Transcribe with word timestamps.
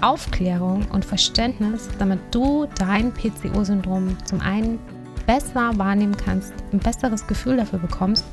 Aufklärung 0.00 0.86
und 0.92 1.04
Verständnis, 1.04 1.88
damit 1.98 2.20
du 2.30 2.66
dein 2.78 3.12
PCO-Syndrom 3.12 4.16
zum 4.24 4.40
einen 4.40 4.78
besser 5.26 5.76
wahrnehmen 5.76 6.16
kannst, 6.16 6.52
ein 6.72 6.78
besseres 6.78 7.26
Gefühl 7.26 7.56
dafür 7.58 7.78
bekommst 7.78 8.24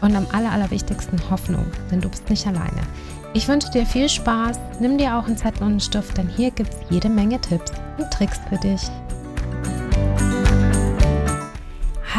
und 0.00 0.14
am 0.14 0.26
aller, 0.32 0.52
allerwichtigsten 0.52 1.18
Hoffnung, 1.30 1.66
denn 1.90 2.00
du 2.00 2.08
bist 2.08 2.30
nicht 2.30 2.46
alleine. 2.46 2.82
Ich 3.34 3.48
wünsche 3.48 3.70
dir 3.70 3.84
viel 3.84 4.08
Spaß, 4.08 4.58
nimm 4.80 4.98
dir 4.98 5.16
auch 5.16 5.26
einen 5.26 5.36
Zettel 5.36 5.62
und 5.62 5.70
einen 5.70 5.80
Stift, 5.80 6.16
denn 6.16 6.28
hier 6.28 6.50
gibt 6.50 6.72
es 6.72 6.80
jede 6.90 7.08
Menge 7.08 7.40
Tipps 7.40 7.72
und 7.98 8.10
Tricks 8.10 8.40
für 8.48 8.56
dich. 8.56 8.80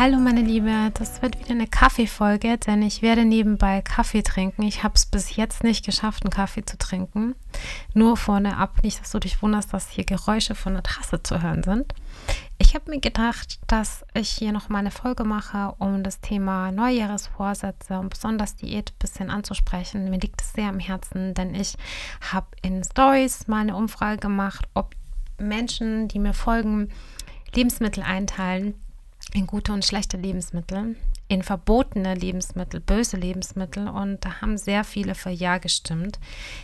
Hallo 0.02 0.18
meine 0.18 0.44
Liebe, 0.44 0.94
das 0.94 1.22
wird 1.22 1.38
wieder 1.40 1.52
eine 1.52 1.68
Kaffeefolge, 1.68 2.58
denn 2.58 2.82
ich 2.82 3.02
werde 3.02 3.26
nebenbei 3.26 3.82
Kaffee 3.82 4.24
trinken. 4.24 4.64
Ich 4.64 4.82
habe 4.82 4.94
es 4.96 5.06
bis 5.06 5.36
jetzt 5.36 5.62
nicht 5.62 5.86
geschafft, 5.86 6.24
einen 6.24 6.32
Kaffee 6.32 6.64
zu 6.64 6.78
trinken. 6.78 7.36
Nur 7.94 8.16
vorne 8.16 8.56
ab, 8.56 8.82
nicht, 8.82 9.02
dass 9.02 9.12
du 9.12 9.20
dich 9.20 9.42
wunderst, 9.42 9.74
dass 9.74 9.90
hier 9.90 10.06
Geräusche 10.06 10.56
von 10.56 10.72
der 10.72 10.84
Tasse 10.84 11.22
zu 11.22 11.42
hören 11.42 11.64
sind. 11.64 11.94
Ich 12.60 12.76
habe 12.76 12.90
mir 12.90 13.02
gedacht, 13.02 13.60
dass 13.68 14.06
ich 14.14 14.30
hier 14.30 14.54
noch 14.54 14.70
mal 14.70 14.80
eine 14.80 14.92
Folge 14.92 15.26
mache, 15.26 15.76
um 15.80 16.02
das 16.02 16.22
Thema 16.22 16.72
Neujahresvorsätze 16.72 18.00
und 18.00 18.08
besonders 18.08 18.56
Diät 18.56 18.92
ein 18.92 19.00
bisschen 19.00 19.30
anzusprechen. 19.30 20.10
Mir 20.10 20.20
liegt 20.22 20.40
es 20.40 20.54
sehr 20.54 20.70
am 20.70 20.80
Herzen, 20.80 21.34
denn 21.34 21.54
ich 21.54 21.76
habe 22.22 22.48
in 22.62 22.86
Stories 22.86 23.50
mal 23.50 23.60
eine 23.60 23.76
Umfrage 23.76 24.20
gemacht, 24.22 24.66
ob 24.76 24.96
Menschen, 25.38 26.08
die 26.08 26.20
mir 26.20 26.34
folgen, 26.34 26.88
Lebensmittel 27.54 28.04
einteilen 28.04 28.76
in 29.34 29.48
gute 29.48 29.74
und 29.74 29.86
schlechte 29.86 30.18
Lebensmittel, 30.18 30.96
in 31.28 31.44
verbotene 31.44 32.16
Lebensmittel, 32.16 32.80
böse 32.80 33.18
Lebensmittel 33.18 33.88
und 33.88 34.24
da 34.26 34.42
haben 34.42 34.58
sehr 34.58 34.84
viele 34.84 35.16
für 35.16 35.30
Ja 35.30 35.58
gestimmt. 35.58 36.20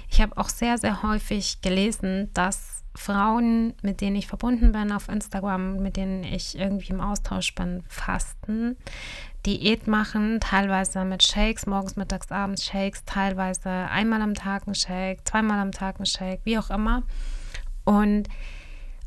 Ich 0.10 0.22
habe 0.22 0.38
auch 0.38 0.50
sehr, 0.50 0.78
sehr 0.78 1.04
häufig 1.04 1.62
gelesen, 1.62 2.32
dass 2.34 2.84
Frauen, 2.96 3.74
mit 3.82 4.02
denen 4.02 4.16
ich 4.16 4.28
verbunden 4.28 4.72
bin 4.72 4.92
auf 4.92 5.10
Instagram, 5.10 5.78
mit 5.78 5.98
denen 5.98 6.24
ich 6.24 6.58
irgendwie 6.58 6.94
im 6.94 7.02
Austausch 7.02 7.54
bin, 7.54 7.84
fasten, 7.90 8.78
Diät 9.46 9.86
machen, 9.86 10.40
teilweise 10.40 11.04
mit 11.06 11.22
Shakes, 11.22 11.68
morgens, 11.68 11.98
mittags, 11.98 12.32
abends 12.32 12.66
Shakes, 12.66 13.04
teilweise 13.06 13.70
einmal 13.70 14.22
am 14.22 14.34
Tag 14.34 14.66
ein 14.66 14.74
Shake, 14.74 15.28
zweimal 15.28 15.60
am 15.60 15.72
Tag 15.72 16.00
ein 16.00 16.06
Shake, 16.06 16.42
wie 16.46 16.58
auch 16.58 16.72
immer. 16.72 17.04
Und 17.84 18.28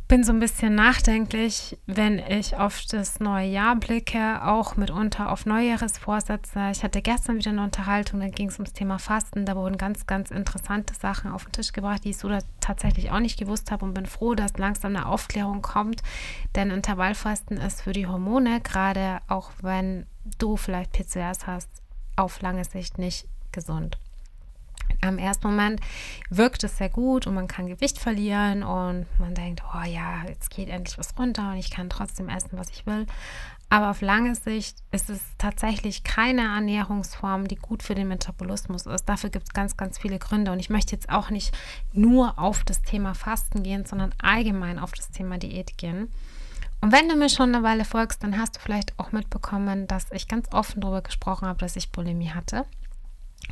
bin 0.08 0.24
so 0.24 0.32
ein 0.32 0.40
bisschen 0.40 0.74
nachdenklich, 0.74 1.76
wenn 1.86 2.18
ich 2.18 2.56
auf 2.56 2.80
das 2.90 3.20
neue 3.20 3.46
Jahr 3.46 3.76
blicke, 3.76 4.42
auch 4.42 4.76
mitunter 4.76 5.30
auf 5.30 5.44
Neujahresvorsätze. 5.44 6.70
Ich 6.72 6.82
hatte 6.82 7.02
gestern 7.02 7.36
wieder 7.36 7.50
eine 7.50 7.62
Unterhaltung, 7.62 8.20
da 8.20 8.28
ging 8.28 8.48
es 8.48 8.54
ums 8.54 8.72
Thema 8.72 8.98
Fasten. 8.98 9.44
Da 9.44 9.54
wurden 9.54 9.76
ganz, 9.76 10.06
ganz 10.06 10.30
interessante 10.30 10.94
Sachen 10.94 11.30
auf 11.30 11.44
den 11.44 11.52
Tisch 11.52 11.72
gebracht, 11.72 12.04
die 12.04 12.10
ich 12.10 12.16
so 12.16 12.30
tatsächlich 12.60 13.10
auch 13.10 13.20
nicht 13.20 13.38
gewusst 13.38 13.70
habe 13.70 13.84
und 13.84 13.92
bin 13.92 14.06
froh, 14.06 14.34
dass 14.34 14.56
langsam 14.56 14.96
eine 14.96 15.04
Aufklärung 15.04 15.60
kommt. 15.60 16.02
Denn 16.54 16.70
Intervallfasten 16.70 17.58
ist 17.58 17.82
für 17.82 17.92
die 17.92 18.06
Hormone, 18.06 18.62
gerade 18.62 19.20
auch 19.28 19.50
wenn 19.60 20.06
du 20.38 20.56
vielleicht 20.56 20.92
PCOS 20.92 21.46
hast, 21.46 21.68
auf 22.16 22.40
lange 22.40 22.64
Sicht 22.64 22.96
nicht 22.96 23.28
gesund. 23.52 23.98
Am 25.00 25.18
ersten 25.18 25.46
Moment 25.46 25.80
wirkt 26.30 26.64
es 26.64 26.76
sehr 26.76 26.88
gut 26.88 27.26
und 27.26 27.34
man 27.34 27.48
kann 27.48 27.66
Gewicht 27.66 27.98
verlieren 27.98 28.62
und 28.62 29.06
man 29.18 29.34
denkt, 29.34 29.62
oh 29.74 29.86
ja, 29.86 30.24
jetzt 30.28 30.50
geht 30.50 30.68
endlich 30.68 30.98
was 30.98 31.18
runter 31.18 31.50
und 31.52 31.56
ich 31.58 31.70
kann 31.70 31.90
trotzdem 31.90 32.28
essen, 32.28 32.50
was 32.52 32.70
ich 32.70 32.86
will. 32.86 33.06
Aber 33.70 33.90
auf 33.90 34.00
lange 34.00 34.34
Sicht 34.34 34.78
ist 34.92 35.10
es 35.10 35.20
tatsächlich 35.36 36.02
keine 36.02 36.42
Ernährungsform, 36.42 37.48
die 37.48 37.56
gut 37.56 37.82
für 37.82 37.94
den 37.94 38.08
Metabolismus 38.08 38.86
ist. 38.86 39.04
Dafür 39.04 39.28
gibt 39.28 39.48
es 39.48 39.52
ganz, 39.52 39.76
ganz 39.76 39.98
viele 39.98 40.18
Gründe. 40.18 40.52
Und 40.52 40.58
ich 40.58 40.70
möchte 40.70 40.92
jetzt 40.92 41.10
auch 41.10 41.28
nicht 41.28 41.54
nur 41.92 42.38
auf 42.38 42.64
das 42.64 42.80
Thema 42.80 43.14
Fasten 43.14 43.62
gehen, 43.62 43.84
sondern 43.84 44.14
allgemein 44.22 44.78
auf 44.78 44.92
das 44.92 45.10
Thema 45.10 45.36
Diät 45.36 45.76
gehen. 45.76 46.10
Und 46.80 46.92
wenn 46.92 47.08
du 47.08 47.16
mir 47.16 47.28
schon 47.28 47.54
eine 47.54 47.64
Weile 47.64 47.84
folgst, 47.84 48.22
dann 48.22 48.38
hast 48.38 48.56
du 48.56 48.60
vielleicht 48.60 48.98
auch 48.98 49.12
mitbekommen, 49.12 49.86
dass 49.86 50.12
ich 50.12 50.28
ganz 50.28 50.48
offen 50.52 50.80
darüber 50.80 51.02
gesprochen 51.02 51.46
habe, 51.46 51.58
dass 51.58 51.76
ich 51.76 51.90
Bulimie 51.90 52.30
hatte. 52.30 52.64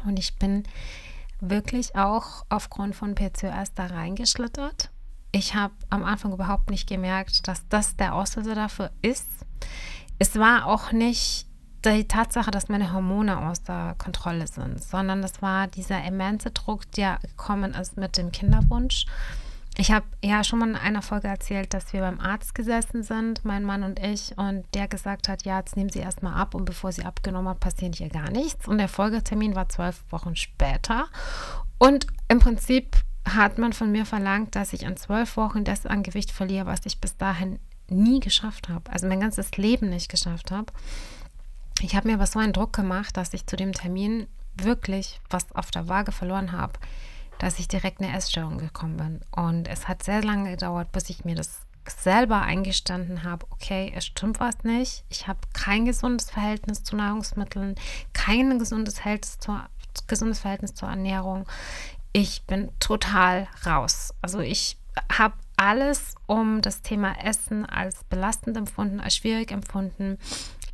Und 0.06 0.18
ich 0.18 0.36
bin 0.36 0.64
wirklich 1.40 1.96
auch 1.96 2.44
aufgrund 2.48 2.94
von 2.94 3.14
PCOS 3.14 3.74
da 3.74 3.86
reingeschlittert. 3.86 4.90
Ich 5.32 5.54
habe 5.54 5.74
am 5.90 6.04
Anfang 6.04 6.32
überhaupt 6.32 6.70
nicht 6.70 6.88
gemerkt, 6.88 7.46
dass 7.48 7.68
das 7.68 7.96
der 7.96 8.14
Auslöser 8.14 8.54
dafür 8.54 8.90
ist. 9.02 9.28
Es 10.18 10.38
war 10.38 10.66
auch 10.66 10.92
nicht 10.92 11.46
die 11.84 12.08
Tatsache, 12.08 12.50
dass 12.50 12.68
meine 12.68 12.92
Hormone 12.92 13.38
außer 13.38 13.94
Kontrolle 13.98 14.46
sind, 14.46 14.82
sondern 14.82 15.22
das 15.22 15.42
war 15.42 15.66
dieser 15.66 16.02
immense 16.04 16.50
Druck, 16.50 16.90
der 16.92 17.18
gekommen 17.20 17.74
ist 17.74 17.96
mit 17.96 18.16
dem 18.16 18.32
Kinderwunsch 18.32 19.06
ich 19.78 19.90
habe 19.90 20.06
ja 20.22 20.42
schon 20.42 20.60
mal 20.60 20.70
in 20.70 20.76
einer 20.76 21.02
Folge 21.02 21.28
erzählt, 21.28 21.74
dass 21.74 21.92
wir 21.92 22.00
beim 22.00 22.18
Arzt 22.18 22.54
gesessen 22.54 23.02
sind, 23.02 23.44
mein 23.44 23.62
Mann 23.62 23.82
und 23.82 23.98
ich, 23.98 24.36
und 24.38 24.64
der 24.74 24.88
gesagt 24.88 25.28
hat, 25.28 25.44
ja, 25.44 25.58
jetzt 25.58 25.76
nehmen 25.76 25.90
Sie 25.90 25.98
erstmal 25.98 26.34
ab 26.34 26.54
und 26.54 26.64
bevor 26.64 26.92
sie 26.92 27.04
abgenommen 27.04 27.48
hat, 27.50 27.60
passiert 27.60 27.96
hier 27.96 28.08
gar 28.08 28.30
nichts. 28.30 28.66
Und 28.66 28.78
der 28.78 28.88
Folgetermin 28.88 29.54
war 29.54 29.68
zwölf 29.68 30.02
Wochen 30.10 30.34
später. 30.34 31.08
Und 31.78 32.06
im 32.28 32.38
Prinzip 32.38 32.96
hat 33.28 33.58
man 33.58 33.74
von 33.74 33.92
mir 33.92 34.06
verlangt, 34.06 34.54
dass 34.54 34.72
ich 34.72 34.82
in 34.82 34.96
zwölf 34.96 35.36
Wochen 35.36 35.64
das 35.64 35.84
an 35.84 36.02
Gewicht 36.02 36.30
verliere, 36.30 36.66
was 36.66 36.86
ich 36.86 37.00
bis 37.00 37.16
dahin 37.18 37.58
nie 37.88 38.20
geschafft 38.20 38.70
habe. 38.70 38.90
Also 38.90 39.06
mein 39.06 39.20
ganzes 39.20 39.56
Leben 39.58 39.90
nicht 39.90 40.10
geschafft 40.10 40.50
habe. 40.50 40.72
Ich 41.82 41.94
habe 41.94 42.08
mir 42.08 42.14
aber 42.14 42.26
so 42.26 42.38
einen 42.38 42.54
Druck 42.54 42.72
gemacht, 42.72 43.16
dass 43.16 43.34
ich 43.34 43.46
zu 43.46 43.56
dem 43.56 43.72
Termin 43.72 44.26
wirklich 44.54 45.20
was 45.28 45.52
auf 45.54 45.70
der 45.70 45.86
Waage 45.86 46.12
verloren 46.12 46.52
habe 46.52 46.78
dass 47.38 47.58
ich 47.58 47.68
direkt 47.68 48.00
eine 48.00 48.16
Essstörung 48.16 48.58
gekommen 48.58 48.96
bin. 48.96 49.20
Und 49.30 49.68
es 49.68 49.88
hat 49.88 50.02
sehr 50.02 50.22
lange 50.22 50.50
gedauert, 50.50 50.92
bis 50.92 51.10
ich 51.10 51.24
mir 51.24 51.34
das 51.34 51.60
selber 51.88 52.42
eingestanden 52.42 53.22
habe, 53.22 53.46
okay, 53.50 53.92
es 53.94 54.06
stimmt 54.06 54.40
was 54.40 54.64
nicht. 54.64 55.04
Ich 55.08 55.28
habe 55.28 55.38
kein 55.52 55.84
gesundes 55.84 56.30
Verhältnis 56.30 56.82
zu 56.82 56.96
Nahrungsmitteln, 56.96 57.76
kein 58.12 58.58
gesundes 58.58 58.98
Verhältnis 58.98 59.38
zur, 59.38 59.68
gesundes 60.06 60.40
Verhältnis 60.40 60.74
zur 60.74 60.88
Ernährung. 60.88 61.46
Ich 62.12 62.42
bin 62.44 62.70
total 62.80 63.48
raus. 63.64 64.14
Also 64.22 64.40
ich 64.40 64.78
habe 65.12 65.34
alles 65.56 66.14
um 66.26 66.60
das 66.62 66.82
Thema 66.82 67.14
Essen 67.22 67.66
als 67.66 68.04
belastend 68.04 68.56
empfunden, 68.56 69.00
als 69.00 69.16
schwierig 69.16 69.50
empfunden. 69.50 70.18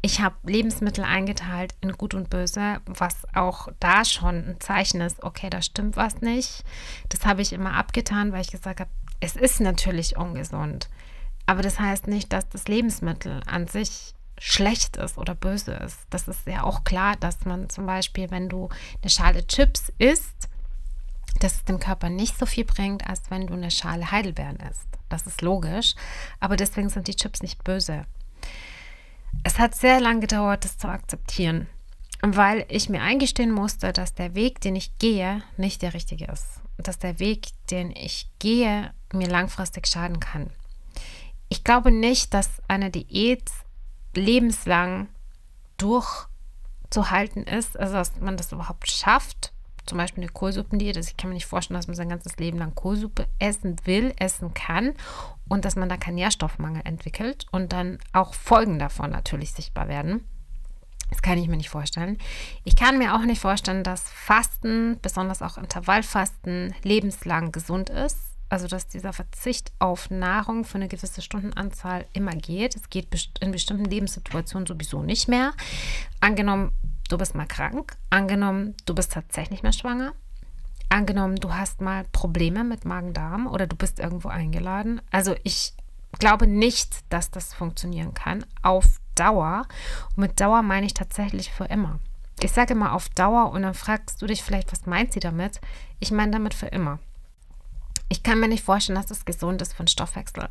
Ich 0.05 0.21
habe 0.21 0.35
Lebensmittel 0.43 1.05
eingeteilt 1.05 1.77
in 1.81 1.93
gut 1.93 2.15
und 2.15 2.29
böse, 2.29 2.81
was 2.87 3.25
auch 3.35 3.69
da 3.79 4.05
schon 4.05 4.35
ein 4.49 4.61
Zeichen 4.61 5.01
ist, 5.01 5.23
okay, 5.23 5.49
da 5.49 5.63
stimmt 5.63 5.97
was 5.97 6.21
nicht. 6.21 6.65
Das 7.09 7.25
habe 7.25 7.41
ich 7.41 7.53
immer 7.53 7.75
abgetan, 7.75 8.33
weil 8.33 8.41
ich 8.41 8.51
gesagt 8.51 8.81
habe, 8.81 8.91
es 9.21 9.37
ist 9.37 9.61
natürlich 9.61 10.17
ungesund. 10.17 10.89
Aber 11.47 11.63
das 11.63 11.79
heißt 11.79 12.09
nicht, 12.09 12.33
dass 12.33 12.49
das 12.49 12.67
Lebensmittel 12.67 13.43
an 13.47 13.69
sich 13.69 14.15
schlecht 14.39 14.97
ist 14.97 15.19
oder 15.19 15.37
böse 15.37 15.73
ist. 15.73 16.01
Das 16.11 16.27
ist 16.27 16.47
ja 16.49 16.65
auch 16.65 16.83
klar, 16.83 17.15
dass 17.17 17.45
man 17.45 17.71
zum 17.71 17.87
Beispiel, 17.87 18.31
wenn 18.33 18.49
du 18.49 18.71
eine 19.01 19.11
Schale 19.11 19.47
Chips 19.47 19.93
isst, 19.99 20.49
dass 21.39 21.55
es 21.55 21.65
dem 21.65 21.79
Körper 21.79 22.11
nicht 22.11 22.37
so 22.39 22.47
viel 22.47 22.65
bringt, 22.65 23.07
als 23.09 23.31
wenn 23.31 23.47
du 23.47 23.55
eine 23.55 23.71
Schale 23.71 24.11
Heidelbeeren 24.11 24.57
isst. 24.57 24.89
Das 25.09 25.27
ist 25.29 25.43
logisch, 25.43 25.95
aber 26.41 26.57
deswegen 26.57 26.89
sind 26.89 27.07
die 27.07 27.15
Chips 27.15 27.43
nicht 27.43 27.63
böse. 27.63 28.05
Es 29.45 29.59
hat 29.59 29.75
sehr 29.75 30.01
lange 30.01 30.21
gedauert, 30.21 30.65
das 30.65 30.79
zu 30.79 30.89
akzeptieren, 30.89 31.67
weil 32.23 32.65
ich 32.69 32.89
mir 32.89 33.03
eingestehen 33.03 33.51
musste, 33.51 33.93
dass 33.93 34.15
der 34.15 34.35
Weg, 34.35 34.61
den 34.61 34.77
ich 34.77 34.97
gehe, 34.99 35.43
nicht 35.57 35.83
der 35.83 35.95
richtige 35.95 36.27
ist. 36.27 36.61
Dass 36.79 36.99
der 36.99 37.19
Weg, 37.19 37.49
den 37.71 37.91
ich 37.91 38.29
gehe, 38.39 38.93
mir 39.13 39.29
langfristig 39.29 39.87
schaden 39.89 40.21
kann. 40.21 40.51
Ich 41.49 41.65
glaube 41.65 41.91
nicht, 41.91 42.33
dass 42.33 42.63
eine 42.69 42.91
Diät 42.91 43.51
lebenslang 44.15 45.09
durchzuhalten 45.77 47.45
ist, 47.45 47.79
also 47.79 47.95
dass 47.95 48.17
man 48.21 48.37
das 48.37 48.53
überhaupt 48.53 48.91
schafft, 48.91 49.52
zum 49.87 49.99
Beispiel 49.99 50.23
eine 50.23 50.33
Kohlsuppendiät 50.33 50.97
ist. 50.97 51.09
Ich 51.09 51.17
kann 51.17 51.31
mir 51.31 51.35
nicht 51.35 51.47
vorstellen, 51.47 51.79
dass 51.79 51.89
man 51.89 51.97
sein 51.97 52.09
ganzes 52.09 52.37
Leben 52.37 52.59
lang 52.59 52.75
Kohlsuppe 52.75 53.27
essen 53.39 53.77
will, 53.85 54.15
essen 54.19 54.55
kann 54.55 54.95
und 55.49 55.65
dass 55.65 55.77
man 55.77 55.89
da 55.89 55.97
keinen 55.97 56.17
Nährstoffmangel 56.17 56.83
entwickelt 56.85 57.47
und 57.51 57.73
dann 57.73 57.99
auch 58.13 58.35
Folgen 58.35 58.79
davon 58.79 59.11
natürlich 59.11 59.53
sichtbar 59.53 59.89
werden. 59.89 60.25
Das 61.11 61.21
kann 61.21 61.37
ich 61.37 61.47
mir 61.47 61.59
nicht 61.59 61.69
vorstellen. 61.69 62.17
Ich 62.65 62.75
kann 62.75 62.97
mir 62.97 63.15
auch 63.15 63.21
nicht 63.27 63.41
vorstellen, 63.41 63.85
dass 63.85 64.03
Fasten, 64.09 64.99
besonders 65.03 65.43
auch 65.43 65.59
Intervallfasten, 65.59 66.75
lebenslang 66.85 67.53
gesund 67.53 67.91
ist. 67.91 68.19
also 68.53 68.67
dass 68.67 68.87
dieser 68.87 69.15
Verzicht 69.15 69.73
auf 69.79 70.11
Nahrung 70.11 70.65
für 70.65 70.77
eine 70.77 70.89
gewisse 70.89 71.23
Stundenanzahl 71.23 72.05
immer 72.13 72.33
geht. 72.33 72.77
Es 72.77 72.91
geht 72.91 73.09
in 73.41 73.51
bestimmten 73.51 73.87
Lebenssituationen 73.87 74.67
sowieso 74.67 75.03
nicht 75.03 75.27
mehr. 75.27 75.55
Angenommen, 76.21 76.73
du 77.13 77.19
bist 77.19 77.35
mal 77.35 77.47
krank. 77.47 77.97
Angenommen, 78.11 78.75
du 78.87 78.95
bist 78.95 79.13
tatsächlich 79.13 79.63
mehr 79.63 79.73
schwanger. 79.73 80.15
Angenommen, 80.89 81.37
du 81.37 81.55
hast 81.55 81.81
mal 81.81 82.05
Probleme 82.13 82.65
mit 82.65 82.85
Magen-Darm 82.85 83.47
oder 83.47 83.67
du 83.67 83.77
bist 83.77 83.99
irgendwo 83.99 84.29
eingeladen. 84.29 85.01
Also 85.11 85.35
ich 85.43 85.75
glaube 86.19 86.47
nicht, 86.47 87.01
dass 87.11 87.31
das 87.31 87.55
funktionieren 87.55 88.15
kann 88.15 88.45
auf 88.63 89.01
Dauer. 89.15 89.67
Und 90.17 90.23
mit 90.23 90.41
Dauer 90.41 90.63
meine 90.63 90.87
ich 90.87 90.95
tatsächlich 90.95 91.51
für 91.51 91.65
immer. 91.65 91.99
Ich 92.41 92.53
sage 92.53 92.75
immer 92.75 92.93
auf 92.93 93.09
Dauer 93.11 93.53
und 93.53 93.63
dann 93.63 93.75
fragst 93.75 94.21
du 94.21 94.27
dich 94.27 94.43
vielleicht, 94.43 94.73
was 94.73 94.87
meint 94.87 95.13
sie 95.13 95.21
damit? 95.21 95.61
Ich 96.01 96.11
meine 96.11 96.33
damit 96.33 96.55
für 96.55 96.67
immer. 96.67 96.99
Ich 98.09 98.23
kann 98.23 98.41
mir 98.41 98.49
nicht 98.49 98.65
vorstellen, 98.65 98.97
dass 98.97 99.07
das 99.07 99.25
gesund 99.25 99.63
ist 99.63 99.79
den 99.79 99.89
Stoffwechsel. 99.89 100.49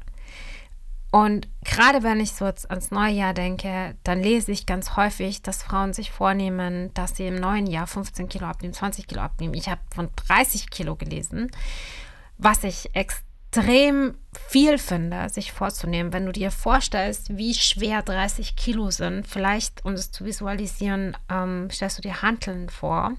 Und 1.12 1.50
gerade 1.66 2.04
wenn 2.04 2.22
ich 2.22 2.32
so 2.32 2.46
jetzt 2.46 2.70
ans 2.70 2.90
neue 2.90 3.12
Jahr 3.12 3.34
denke, 3.34 3.96
dann 4.04 4.24
lese 4.24 4.54
ich 4.54 4.66
ganz 4.66 4.96
häufig, 4.96 5.42
dass 5.42 5.62
Frauen 5.62 5.92
sich 5.92 6.10
vornehmen, 6.10 6.94
dass 6.94 7.18
sie 7.18 7.28
im 7.28 7.36
neuen 7.36 7.68
Jahr 7.68 7.86
15 7.86 8.30
Kilo 8.30 8.46
abnehmen, 8.46 8.74
20 8.74 9.08
Kilo 9.08 9.22
abnehmen. 9.22 9.54
Ich 9.54 9.68
habe 9.68 9.82
von 9.94 10.10
30 10.28 10.70
Kilo 10.70 10.96
gelesen, 10.96 11.52
was 12.38 12.64
ich 12.64 12.96
extrem 12.96 14.16
viel 14.48 14.78
finde, 14.78 15.28
sich 15.28 15.52
vorzunehmen. 15.52 16.14
Wenn 16.14 16.26
du 16.26 16.32
dir 16.32 16.50
vorstellst, 16.50 17.38
wie 17.38 17.54
schwer 17.56 18.02
30 18.04 18.56
Kilo 18.56 18.90
sind, 18.90 19.28
vielleicht 19.28 19.84
um 19.84 19.94
es 19.94 20.12
zu 20.12 20.24
visualisieren, 20.24 21.18
ähm, 21.30 21.70
stellst 21.70 21.98
du 21.98 22.02
dir 22.02 22.22
Hanteln 22.22 22.70
vor. 22.70 23.18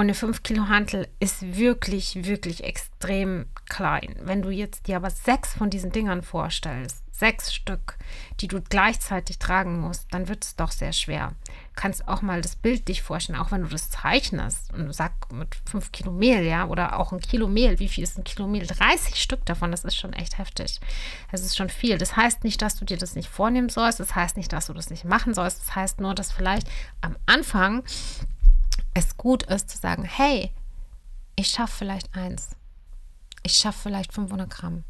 Eine 0.00 0.14
5 0.14 0.42
Kilo 0.42 0.68
Hantel 0.68 1.08
ist 1.18 1.58
wirklich, 1.58 2.24
wirklich 2.24 2.64
extrem 2.64 3.44
klein. 3.68 4.16
Wenn 4.22 4.40
du 4.40 4.48
jetzt 4.48 4.86
dir 4.86 4.96
aber 4.96 5.10
sechs 5.10 5.52
von 5.52 5.68
diesen 5.68 5.92
Dingern 5.92 6.22
vorstellst, 6.22 7.04
sechs 7.12 7.52
Stück, 7.52 7.98
die 8.40 8.48
du 8.48 8.62
gleichzeitig 8.62 9.38
tragen 9.38 9.78
musst, 9.78 10.06
dann 10.10 10.28
wird 10.28 10.42
es 10.42 10.56
doch 10.56 10.72
sehr 10.72 10.94
schwer. 10.94 11.34
Kannst 11.76 12.08
auch 12.08 12.22
mal 12.22 12.40
das 12.40 12.56
Bild 12.56 12.88
dich 12.88 13.02
vorstellen, 13.02 13.38
auch 13.38 13.52
wenn 13.52 13.60
du 13.60 13.68
das 13.68 13.90
zeichnest 13.90 14.72
und 14.72 14.86
du 14.86 14.92
sagst 14.94 15.30
mit 15.32 15.54
fünf 15.70 15.92
Kilo 15.92 16.12
Mehl, 16.12 16.44
ja, 16.44 16.66
oder 16.66 16.98
auch 16.98 17.12
ein 17.12 17.20
Kilo 17.20 17.46
Mehl. 17.46 17.78
Wie 17.78 17.88
viel 17.88 18.02
ist 18.02 18.16
ein 18.16 18.24
Kilo 18.24 18.48
Mehl? 18.48 18.66
30 18.66 19.16
Stück 19.16 19.44
davon, 19.44 19.70
das 19.70 19.84
ist 19.84 19.96
schon 19.96 20.14
echt 20.14 20.38
heftig. 20.38 20.80
Das 21.30 21.42
ist 21.42 21.58
schon 21.58 21.68
viel. 21.68 21.98
Das 21.98 22.16
heißt 22.16 22.42
nicht, 22.42 22.62
dass 22.62 22.76
du 22.76 22.86
dir 22.86 22.96
das 22.96 23.16
nicht 23.16 23.28
vornehmen 23.28 23.68
sollst. 23.68 24.00
Das 24.00 24.14
heißt 24.14 24.38
nicht, 24.38 24.50
dass 24.50 24.68
du 24.68 24.72
das 24.72 24.88
nicht 24.88 25.04
machen 25.04 25.34
sollst. 25.34 25.60
Das 25.60 25.76
heißt 25.76 26.00
nur, 26.00 26.14
dass 26.14 26.32
vielleicht 26.32 26.66
am 27.02 27.16
Anfang 27.26 27.82
es 28.94 29.16
gut 29.16 29.44
ist 29.44 29.70
zu 29.70 29.78
sagen, 29.78 30.04
hey, 30.04 30.52
ich 31.36 31.48
schaffe 31.48 31.78
vielleicht 31.78 32.14
eins. 32.14 32.50
Ich 33.42 33.54
schaffe 33.54 33.78
vielleicht 33.84 34.12
500 34.12 34.50
Gramm. 34.50 34.84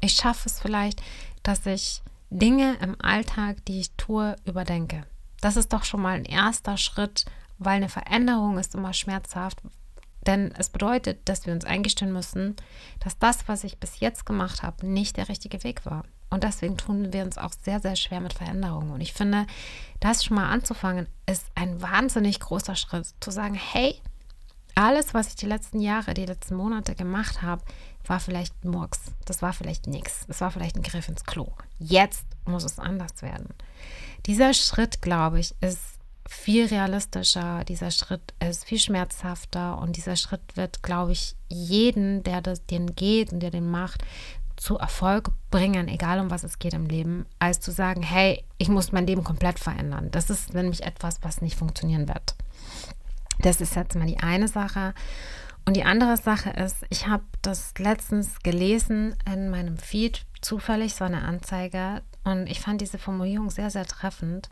Ich 0.00 0.12
schaffe 0.12 0.48
es 0.48 0.60
vielleicht, 0.60 1.02
dass 1.42 1.66
ich 1.66 2.02
Dinge 2.30 2.76
im 2.80 3.00
Alltag, 3.00 3.64
die 3.66 3.80
ich 3.80 3.92
tue, 3.92 4.36
überdenke. 4.44 5.04
Das 5.40 5.56
ist 5.56 5.72
doch 5.72 5.84
schon 5.84 6.02
mal 6.02 6.16
ein 6.16 6.24
erster 6.24 6.76
Schritt, 6.76 7.24
weil 7.58 7.76
eine 7.76 7.88
Veränderung 7.88 8.58
ist 8.58 8.74
immer 8.74 8.92
schmerzhaft. 8.92 9.60
Denn 10.26 10.52
es 10.58 10.68
bedeutet, 10.68 11.28
dass 11.28 11.46
wir 11.46 11.52
uns 11.52 11.64
eingestehen 11.64 12.12
müssen, 12.12 12.56
dass 13.00 13.18
das, 13.18 13.48
was 13.48 13.64
ich 13.64 13.78
bis 13.78 14.00
jetzt 14.00 14.26
gemacht 14.26 14.62
habe, 14.62 14.86
nicht 14.86 15.16
der 15.16 15.28
richtige 15.28 15.64
Weg 15.64 15.86
war. 15.86 16.04
Und 16.30 16.44
deswegen 16.44 16.76
tun 16.76 17.12
wir 17.12 17.22
uns 17.22 17.38
auch 17.38 17.52
sehr, 17.62 17.80
sehr 17.80 17.96
schwer 17.96 18.20
mit 18.20 18.34
Veränderungen. 18.34 18.90
Und 18.90 19.00
ich 19.00 19.12
finde, 19.12 19.46
das 20.00 20.24
schon 20.24 20.36
mal 20.36 20.50
anzufangen, 20.50 21.06
ist 21.26 21.46
ein 21.54 21.80
wahnsinnig 21.80 22.40
großer 22.40 22.76
Schritt. 22.76 23.06
Zu 23.20 23.30
sagen, 23.30 23.54
hey, 23.54 24.00
alles, 24.74 25.14
was 25.14 25.28
ich 25.28 25.36
die 25.36 25.46
letzten 25.46 25.80
Jahre, 25.80 26.14
die 26.14 26.26
letzten 26.26 26.54
Monate 26.54 26.94
gemacht 26.94 27.42
habe, 27.42 27.62
war 28.06 28.20
vielleicht 28.20 28.64
Murks. 28.64 29.00
Das 29.24 29.42
war 29.42 29.52
vielleicht 29.52 29.86
nichts. 29.86 30.24
Das 30.28 30.40
war 30.40 30.50
vielleicht 30.50 30.76
ein 30.76 30.82
Griff 30.82 31.08
ins 31.08 31.24
Klo. 31.24 31.48
Jetzt 31.78 32.24
muss 32.44 32.64
es 32.64 32.78
anders 32.78 33.22
werden. 33.22 33.48
Dieser 34.26 34.54
Schritt, 34.54 35.02
glaube 35.02 35.40
ich, 35.40 35.54
ist 35.60 35.98
viel 36.28 36.66
realistischer. 36.66 37.64
Dieser 37.64 37.90
Schritt 37.90 38.34
ist 38.46 38.64
viel 38.64 38.78
schmerzhafter 38.78 39.78
und 39.78 39.96
dieser 39.96 40.16
Schritt 40.16 40.56
wird, 40.56 40.82
glaube 40.82 41.12
ich, 41.12 41.34
jeden, 41.48 42.22
der 42.22 42.42
das, 42.42 42.64
den 42.66 42.94
geht 42.94 43.32
und 43.32 43.40
der 43.40 43.50
den 43.50 43.70
macht, 43.70 44.02
zu 44.58 44.76
Erfolg 44.76 45.30
bringen, 45.50 45.88
egal 45.88 46.20
um 46.20 46.30
was 46.30 46.44
es 46.44 46.58
geht 46.58 46.74
im 46.74 46.86
Leben, 46.86 47.26
als 47.38 47.60
zu 47.60 47.70
sagen, 47.70 48.02
hey, 48.02 48.44
ich 48.58 48.68
muss 48.68 48.92
mein 48.92 49.06
Leben 49.06 49.24
komplett 49.24 49.58
verändern. 49.58 50.10
Das 50.10 50.30
ist 50.30 50.52
nämlich 50.52 50.82
etwas, 50.82 51.22
was 51.22 51.40
nicht 51.40 51.56
funktionieren 51.56 52.08
wird. 52.08 52.34
Das 53.38 53.60
ist 53.60 53.76
jetzt 53.76 53.94
mal 53.94 54.06
die 54.06 54.18
eine 54.18 54.48
Sache. 54.48 54.94
Und 55.64 55.76
die 55.76 55.84
andere 55.84 56.16
Sache 56.16 56.50
ist, 56.50 56.84
ich 56.90 57.06
habe 57.06 57.24
das 57.42 57.74
letztens 57.78 58.40
gelesen 58.42 59.14
in 59.32 59.50
meinem 59.50 59.76
Feed, 59.76 60.24
zufällig 60.40 60.94
so 60.94 61.04
eine 61.04 61.22
Anzeige, 61.22 62.02
und 62.24 62.46
ich 62.46 62.60
fand 62.60 62.80
diese 62.80 62.98
Formulierung 62.98 63.50
sehr, 63.50 63.70
sehr 63.70 63.86
treffend. 63.86 64.50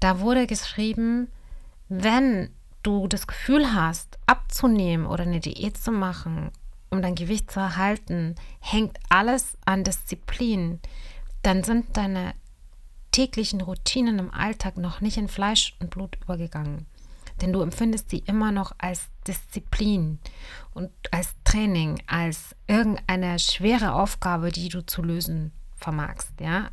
Da 0.00 0.20
wurde 0.20 0.46
geschrieben, 0.46 1.28
wenn 1.88 2.50
du 2.82 3.08
das 3.08 3.26
Gefühl 3.26 3.74
hast, 3.74 4.18
abzunehmen 4.26 5.06
oder 5.06 5.22
eine 5.24 5.40
Diät 5.40 5.76
zu 5.76 5.92
machen, 5.92 6.50
um 6.90 7.02
dein 7.02 7.14
Gewicht 7.14 7.50
zu 7.50 7.60
erhalten, 7.60 8.34
hängt 8.60 8.98
alles 9.08 9.56
an 9.64 9.84
Disziplin, 9.84 10.80
dann 11.42 11.64
sind 11.64 11.96
deine 11.96 12.34
täglichen 13.12 13.60
Routinen 13.60 14.18
im 14.18 14.32
Alltag 14.32 14.76
noch 14.76 15.00
nicht 15.00 15.16
in 15.16 15.28
Fleisch 15.28 15.74
und 15.80 15.90
Blut 15.90 16.16
übergegangen 16.22 16.86
denn 17.40 17.52
du 17.52 17.62
empfindest 17.62 18.10
sie 18.10 18.22
immer 18.26 18.52
noch 18.52 18.72
als 18.78 19.08
Disziplin 19.26 20.18
und 20.74 20.90
als 21.10 21.34
Training, 21.44 22.02
als 22.06 22.54
irgendeine 22.66 23.38
schwere 23.38 23.94
Aufgabe, 23.94 24.50
die 24.50 24.68
du 24.68 24.84
zu 24.84 25.02
lösen 25.02 25.52
vermagst, 25.76 26.32
ja. 26.40 26.70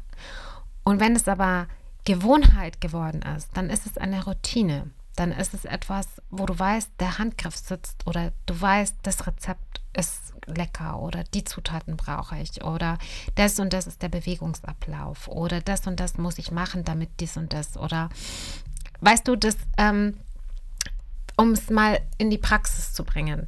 Und 0.84 1.00
wenn 1.00 1.16
es 1.16 1.28
aber 1.28 1.68
Gewohnheit 2.06 2.80
geworden 2.82 3.22
ist, 3.22 3.50
dann 3.56 3.70
ist 3.70 3.86
es 3.86 3.98
eine 3.98 4.24
Routine. 4.24 4.90
Dann 5.16 5.32
ist 5.32 5.54
es 5.54 5.66
etwas, 5.66 6.22
wo 6.30 6.46
du 6.46 6.58
weißt, 6.58 6.92
der 7.00 7.18
Handgriff 7.18 7.56
sitzt 7.56 8.06
oder 8.06 8.32
du 8.46 8.60
weißt, 8.60 8.96
das 9.04 9.26
Rezept 9.26 9.67
ist 9.98 10.34
lecker 10.46 11.00
oder 11.00 11.24
die 11.24 11.44
Zutaten 11.44 11.98
brauche 11.98 12.38
ich 12.38 12.64
oder 12.64 12.98
das 13.36 13.60
und 13.60 13.74
das 13.74 13.88
ist 13.88 14.02
der 14.02 14.10
Bewegungsablauf 14.10 15.28
oder 15.28 15.60
das 15.62 15.88
und 15.88 16.00
das 16.00 16.18
muss 16.18 16.38
ich 16.38 16.52
machen, 16.52 16.84
damit 16.84 17.10
dies 17.20 17.36
und 17.38 17.54
das 17.54 17.76
oder 17.78 18.10
weißt 19.02 19.28
du, 19.28 19.36
das 19.36 19.58
ähm, 19.78 20.18
um 21.38 21.52
es 21.52 21.70
mal 21.70 22.00
in 22.18 22.30
die 22.30 22.38
Praxis 22.38 22.94
zu 22.94 23.04
bringen. 23.04 23.48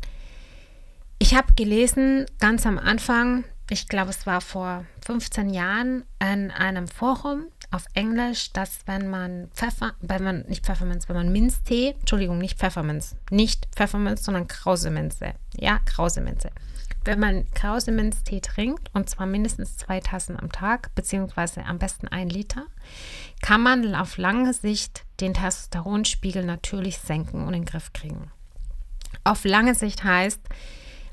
Ich 1.18 1.36
habe 1.36 1.54
gelesen, 1.54 2.26
ganz 2.38 2.66
am 2.66 2.78
Anfang, 2.78 3.44
ich 3.70 3.88
glaube, 3.88 4.10
es 4.10 4.26
war 4.26 4.42
vor 4.42 4.86
15 5.06 5.50
Jahren, 5.50 6.04
in 6.20 6.52
einem 6.52 6.88
Forum 6.88 7.46
auf 7.72 7.86
Englisch, 7.94 8.52
dass 8.52 8.80
wenn 8.88 9.10
man 9.10 9.50
Pfeffer, 9.54 9.94
wenn 10.02 10.24
man 10.24 10.42
nicht 10.48 10.66
Pfefferminz, 10.66 11.08
wenn 11.08 11.16
man 11.16 11.32
Minztee, 11.32 11.96
Entschuldigung, 12.00 12.40
nicht 12.40 12.58
Pfefferminz, 12.58 13.16
nicht 13.30 13.68
Pfefferminz, 13.76 14.24
sondern 14.24 14.48
Krauseminze, 14.48 15.34
ja, 15.56 15.80
Krauseminze. 15.86 16.50
Wenn 17.06 17.20
man 17.20 17.50
Krauseminztee 17.52 18.42
trinkt, 18.42 18.90
und 18.94 19.10
zwar 19.10 19.26
mindestens 19.26 19.78
zwei 19.78 20.00
Tassen 20.00 20.38
am 20.38 20.52
Tag, 20.52 20.94
beziehungsweise 20.96 21.64
am 21.66 21.78
besten 21.80 22.08
ein 22.08 22.30
Liter, 22.30 22.66
kann 23.42 23.62
man 23.62 23.96
auf 23.96 24.18
lange 24.18 24.54
Sicht 24.54 25.06
den 25.22 25.34
Testosteronspiegel 25.34 26.44
natürlich 26.44 26.98
senken 26.98 27.42
und 27.42 27.54
in 27.54 27.62
den 27.62 27.66
Griff 27.66 27.94
kriegen. 27.94 28.32
Auf 29.24 29.46
lange 29.46 29.76
Sicht 29.76 30.04
heißt, 30.04 30.42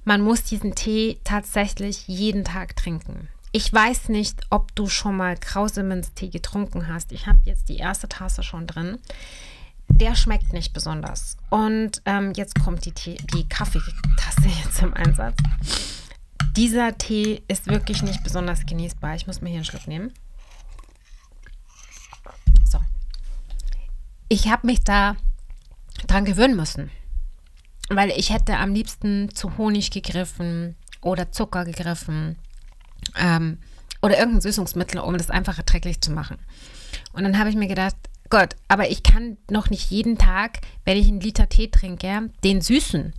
man 0.06 0.22
muss 0.22 0.44
diesen 0.44 0.74
Tee 0.74 1.18
tatsächlich 1.24 2.08
jeden 2.08 2.44
Tag 2.44 2.76
trinken. 2.76 3.28
Ich 3.52 3.70
weiß 3.72 4.08
nicht, 4.08 4.40
ob 4.48 4.74
du 4.74 4.88
schon 4.88 5.16
mal 5.16 5.36
Krauseminztee 5.36 6.28
getrunken 6.28 6.88
hast. 6.88 7.12
Ich 7.12 7.26
habe 7.26 7.40
jetzt 7.44 7.68
die 7.68 7.76
erste 7.76 8.08
Tasse 8.08 8.42
schon 8.42 8.66
drin. 8.66 8.98
Der 9.88 10.14
schmeckt 10.14 10.52
nicht 10.52 10.72
besonders. 10.72 11.36
Und 11.50 12.02
ähm, 12.06 12.32
jetzt 12.34 12.58
kommt 12.62 12.84
die, 12.84 12.92
Tee, 12.92 13.18
die 13.34 13.48
Kaffeetasse 13.48 14.48
jetzt 14.64 14.76
zum 14.78 14.94
Einsatz. 14.94 15.36
Dieser 16.56 16.96
Tee 16.96 17.42
ist 17.48 17.66
wirklich 17.66 18.02
nicht 18.02 18.22
besonders 18.24 18.64
genießbar. 18.64 19.16
Ich 19.16 19.26
muss 19.26 19.42
mir 19.42 19.50
hier 19.50 19.58
einen 19.58 19.64
Schluck 19.64 19.86
nehmen. 19.86 20.12
ich 24.28 24.48
habe 24.48 24.66
mich 24.66 24.82
da 24.82 25.16
dran 26.06 26.24
gewöhnen 26.24 26.56
müssen. 26.56 26.90
Weil 27.88 28.10
ich 28.10 28.30
hätte 28.32 28.56
am 28.56 28.74
liebsten 28.74 29.34
zu 29.34 29.56
Honig 29.58 29.90
gegriffen 29.90 30.76
oder 31.00 31.30
Zucker 31.30 31.64
gegriffen 31.64 32.36
ähm, 33.16 33.58
oder 34.02 34.18
irgendein 34.18 34.40
Süßungsmittel, 34.40 35.00
um 35.00 35.16
das 35.16 35.30
einfach 35.30 35.58
erträglich 35.58 36.00
zu 36.00 36.10
machen. 36.10 36.38
Und 37.12 37.22
dann 37.22 37.38
habe 37.38 37.50
ich 37.50 37.56
mir 37.56 37.68
gedacht, 37.68 37.96
Gott, 38.28 38.56
aber 38.68 38.90
ich 38.90 39.02
kann 39.02 39.36
noch 39.50 39.70
nicht 39.70 39.90
jeden 39.90 40.18
Tag, 40.18 40.60
wenn 40.84 40.96
ich 40.96 41.06
einen 41.06 41.20
Liter 41.20 41.48
Tee 41.48 41.68
trinke, 41.68 42.30
den 42.42 42.60
süßen 42.60 43.14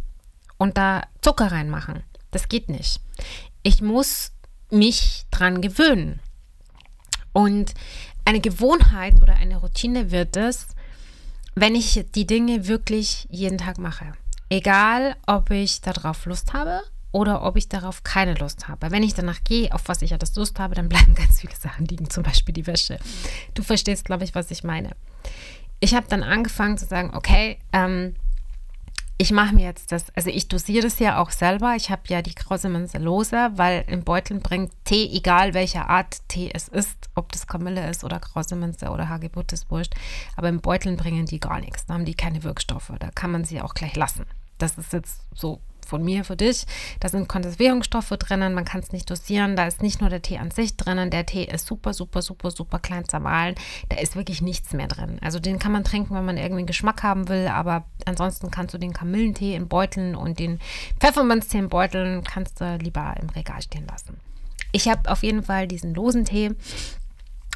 und 0.57 0.77
da 0.77 1.03
Zucker 1.21 1.51
reinmachen. 1.51 2.03
Das 2.31 2.50
geht 2.50 2.69
nicht. 2.69 3.00
Ich 3.63 3.81
muss 3.81 4.33
mich 4.69 5.25
dran 5.31 5.62
gewöhnen. 5.62 6.19
Und 7.31 7.74
eine 8.25 8.41
Gewohnheit 8.41 9.21
oder 9.21 9.36
eine 9.36 9.57
Routine 9.57 10.12
wird 10.12 10.36
es, 10.36 10.67
wenn 11.55 11.75
ich 11.75 12.03
die 12.13 12.27
Dinge 12.27 12.67
wirklich 12.67 13.27
jeden 13.29 13.57
Tag 13.57 13.77
mache. 13.77 14.13
Egal, 14.49 15.15
ob 15.25 15.51
ich 15.51 15.81
darauf 15.81 16.25
Lust 16.25 16.53
habe 16.53 16.81
oder 17.11 17.43
ob 17.43 17.55
ich 17.55 17.69
darauf 17.69 18.03
keine 18.03 18.35
Lust 18.35 18.67
habe. 18.67 18.91
Wenn 18.91 19.03
ich 19.03 19.13
danach 19.13 19.43
gehe, 19.43 19.73
auf 19.73 19.87
was 19.87 20.01
ich 20.01 20.11
ja 20.11 20.17
das 20.17 20.35
Lust 20.35 20.59
habe, 20.59 20.75
dann 20.75 20.89
bleiben 20.89 21.15
ganz 21.15 21.41
viele 21.41 21.55
Sachen 21.55 21.85
liegen, 21.85 22.09
zum 22.09 22.23
Beispiel 22.23 22.53
die 22.53 22.67
Wäsche. 22.67 22.99
Du 23.53 23.63
verstehst, 23.63 24.05
glaube 24.05 24.23
ich, 24.23 24.35
was 24.35 24.51
ich 24.51 24.63
meine. 24.63 24.91
Ich 25.79 25.93
habe 25.93 26.07
dann 26.07 26.23
angefangen 26.23 26.77
zu 26.77 26.85
sagen, 26.85 27.11
okay, 27.13 27.59
ähm, 27.73 28.15
ich 29.19 29.31
mache 29.31 29.55
mir 29.55 29.65
jetzt 29.65 29.91
das, 29.91 30.05
also 30.15 30.29
ich 30.29 30.47
dosiere 30.47 30.83
das 30.83 30.99
ja 30.99 31.19
auch 31.19 31.31
selber. 31.31 31.75
Ich 31.75 31.89
habe 31.89 32.03
ja 32.07 32.21
die 32.21 32.35
Krausemünze 32.35 32.99
lose, 32.99 33.49
weil 33.55 33.83
im 33.87 34.03
Beutel 34.03 34.39
bringt 34.39 34.71
Tee, 34.85 35.09
egal 35.11 35.55
welcher 35.55 35.89
Art 35.89 36.17
Tee 36.27 36.51
es 36.53 36.67
ist, 36.67 37.09
ob 37.15 37.31
das 37.31 37.47
Kamille 37.47 37.89
ist 37.89 38.03
oder 38.03 38.19
Krausemünze 38.19 38.89
oder 38.89 39.09
Hagebutt, 39.09 39.53
ist 39.53 39.71
wurscht. 39.71 39.95
Aber 40.35 40.49
im 40.49 40.61
Beutel 40.61 40.95
bringen 40.95 41.25
die 41.25 41.39
gar 41.39 41.59
nichts. 41.59 41.87
Da 41.87 41.95
haben 41.95 42.05
die 42.05 42.13
keine 42.13 42.43
Wirkstoffe. 42.43 42.91
Da 42.99 43.09
kann 43.09 43.31
man 43.31 43.43
sie 43.43 43.59
auch 43.59 43.73
gleich 43.73 43.95
lassen. 43.95 44.25
Das 44.57 44.77
ist 44.77 44.93
jetzt 44.93 45.21
so 45.33 45.61
von 45.87 46.03
mir 46.03 46.23
für 46.23 46.35
dich. 46.35 46.65
Da 46.99 47.09
sind 47.09 47.27
Konservierungsstoffe 47.27 48.09
drinnen, 48.09 48.53
man 48.53 48.65
kann 48.65 48.81
es 48.81 48.91
nicht 48.91 49.09
dosieren. 49.09 49.55
Da 49.55 49.65
ist 49.65 49.81
nicht 49.81 50.01
nur 50.01 50.09
der 50.09 50.21
Tee 50.21 50.37
an 50.37 50.51
sich 50.51 50.77
drinnen, 50.77 51.09
der 51.09 51.25
Tee 51.25 51.45
ist 51.45 51.65
super, 51.65 51.93
super, 51.93 52.21
super, 52.21 52.51
super 52.51 52.79
klein 52.79 53.07
zermahlen. 53.07 53.55
Da 53.89 53.97
ist 53.97 54.15
wirklich 54.15 54.41
nichts 54.41 54.73
mehr 54.73 54.87
drin. 54.87 55.17
Also 55.21 55.39
den 55.39 55.59
kann 55.59 55.71
man 55.71 55.83
trinken, 55.83 56.13
wenn 56.13 56.25
man 56.25 56.37
irgendwie 56.37 56.59
einen 56.59 56.67
Geschmack 56.67 57.03
haben 57.03 57.29
will, 57.29 57.47
aber 57.47 57.85
ansonsten 58.05 58.51
kannst 58.51 58.73
du 58.73 58.77
den 58.77 58.93
Kamillentee 58.93 59.55
in 59.55 59.67
Beuteln 59.67 60.15
und 60.15 60.39
den 60.39 60.59
Pfefferminztee 60.99 61.59
in 61.59 61.69
Beuteln 61.69 62.23
kannst 62.23 62.61
du 62.61 62.77
lieber 62.77 63.15
im 63.19 63.29
Regal 63.29 63.61
stehen 63.61 63.87
lassen. 63.87 64.17
Ich 64.73 64.89
habe 64.89 65.09
auf 65.09 65.23
jeden 65.23 65.43
Fall 65.43 65.67
diesen 65.67 65.95
losen 65.95 66.25
Tee 66.25 66.51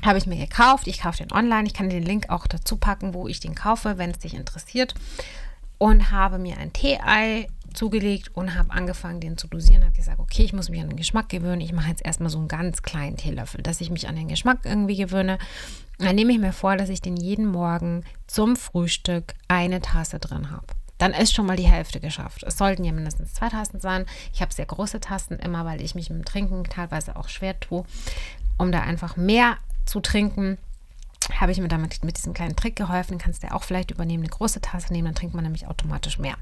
habe 0.04 0.18
ich 0.18 0.26
mir 0.26 0.38
gekauft. 0.38 0.88
Ich 0.88 1.02
kaufe 1.02 1.20
den 1.20 1.32
online. 1.32 1.68
Ich 1.68 1.76
kann 1.76 1.90
den 1.90 2.02
Link 2.02 2.30
auch 2.30 2.48
dazu 2.48 2.76
packen, 2.76 3.14
wo 3.14 3.28
ich 3.28 3.40
den 3.40 3.54
kaufe, 3.54 4.00
wenn 4.00 4.10
es 4.10 4.18
dich 4.18 4.34
interessiert. 4.34 4.96
Und 5.82 6.12
habe 6.12 6.38
mir 6.38 6.60
ein 6.60 6.74
Tee-Ei 6.74 7.48
zugelegt 7.74 8.36
und 8.36 8.54
habe 8.54 8.70
angefangen, 8.70 9.20
den 9.20 9.36
zu 9.36 9.48
dosieren. 9.48 9.84
Habe 9.84 9.96
gesagt, 9.96 10.20
okay, 10.20 10.44
ich 10.44 10.54
muss 10.54 10.70
mich 10.70 10.80
an 10.80 10.90
den 10.90 10.96
Geschmack 10.96 11.30
gewöhnen. 11.30 11.60
Ich 11.60 11.74
mache 11.74 11.90
jetzt 11.90 12.06
erstmal 12.06 12.30
so 12.30 12.38
einen 12.38 12.48
ganz 12.48 12.84
kleinen 12.84 13.18
Teelöffel, 13.18 13.64
dass 13.64 13.82
ich 13.82 13.90
mich 13.90 14.08
an 14.08 14.16
den 14.16 14.28
Geschmack 14.28 14.60
irgendwie 14.64 14.96
gewöhne. 14.96 15.40
Dann 15.98 16.14
nehme 16.14 16.34
ich 16.34 16.38
mir 16.38 16.54
vor, 16.54 16.78
dass 16.78 16.90
ich 16.90 17.02
den 17.02 17.18
jeden 17.18 17.48
Morgen 17.48 18.04
zum 18.28 18.58
Frühstück 18.58 19.34
eine 19.48 19.82
Tasse 19.82 20.20
drin 20.20 20.52
habe. 20.52 20.68
Dann 21.00 21.14
ist 21.14 21.34
schon 21.34 21.48
mal 21.48 21.58
die 21.58 21.64
Hälfte 21.64 22.00
geschafft. 22.00 22.44
Es 22.44 22.60
sollten 22.60 22.84
ja 22.84 22.92
mindestens 22.92 23.34
zwei 23.34 23.50
Tassen 23.50 23.80
sein. 23.80 24.06
Ich 24.36 24.44
habe 24.44 24.54
sehr 24.54 24.68
große 24.68 25.00
Tassen 25.00 25.40
immer, 25.40 25.66
weil 25.66 25.82
ich 25.82 25.96
mich 25.96 26.12
mit 26.12 26.20
dem 26.20 26.26
Trinken 26.26 26.64
teilweise 26.66 27.16
auch 27.16 27.28
schwer 27.28 27.60
tue, 27.60 27.86
um 28.60 28.72
da 28.72 28.82
einfach 28.82 29.18
mehr 29.18 29.58
zu 29.88 30.00
trinken 30.00 30.60
habe 31.40 31.52
ich 31.52 31.60
mir 31.60 31.68
damit 31.68 32.04
mit 32.04 32.18
diesem 32.18 32.34
kleinen 32.34 32.56
Trick 32.56 32.76
geholfen. 32.76 33.18
Kannst 33.18 33.44
du 33.44 33.54
auch 33.54 33.64
vielleicht 33.64 33.92
übernehmen, 33.92 34.24
eine 34.24 34.32
große 34.32 34.62
Tasse 34.62 34.92
nehmen, 34.92 35.06
dann 35.06 35.16
trinkt 35.16 35.36
man 35.36 35.44
nämlich 35.44 35.68
automatisch 35.68 36.20
mehr. 36.20 36.36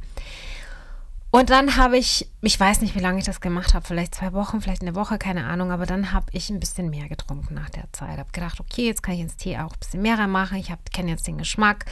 Und 1.32 1.52
dann 1.52 1.78
habe 1.78 1.98
ich, 1.98 2.28
ich 2.42 2.60
weiß 2.60 2.82
nicht, 2.82 2.96
wie 2.96 3.00
lange 3.00 3.20
ich 3.20 3.26
das 3.26 3.40
gemacht 3.40 3.76
habe, 3.76 3.86
vielleicht 3.86 4.16
zwei 4.16 4.34
Wochen, 4.34 4.62
vielleicht 4.62 4.82
eine 4.82 4.96
Woche, 4.96 5.20
keine 5.20 5.46
Ahnung, 5.46 5.72
aber 5.72 5.86
dann 5.86 6.12
habe 6.12 6.26
ich 6.32 6.50
ein 6.50 6.60
bisschen 6.60 6.90
mehr 6.90 7.08
getrunken 7.08 7.54
nach 7.54 7.70
der 7.70 7.86
Zeit. 7.92 8.18
Habe 8.18 8.32
gedacht, 8.32 8.60
okay, 8.60 8.88
jetzt 8.88 9.04
kann 9.04 9.14
ich 9.14 9.22
ins 9.22 9.38
Tee 9.38 9.58
auch 9.60 9.74
ein 9.74 9.80
bisschen 9.80 10.02
mehr 10.02 10.18
reinmachen. 10.18 10.58
Ich 10.58 10.74
kenne 10.92 11.12
jetzt 11.12 11.28
den 11.28 11.38
Geschmack. 11.38 11.86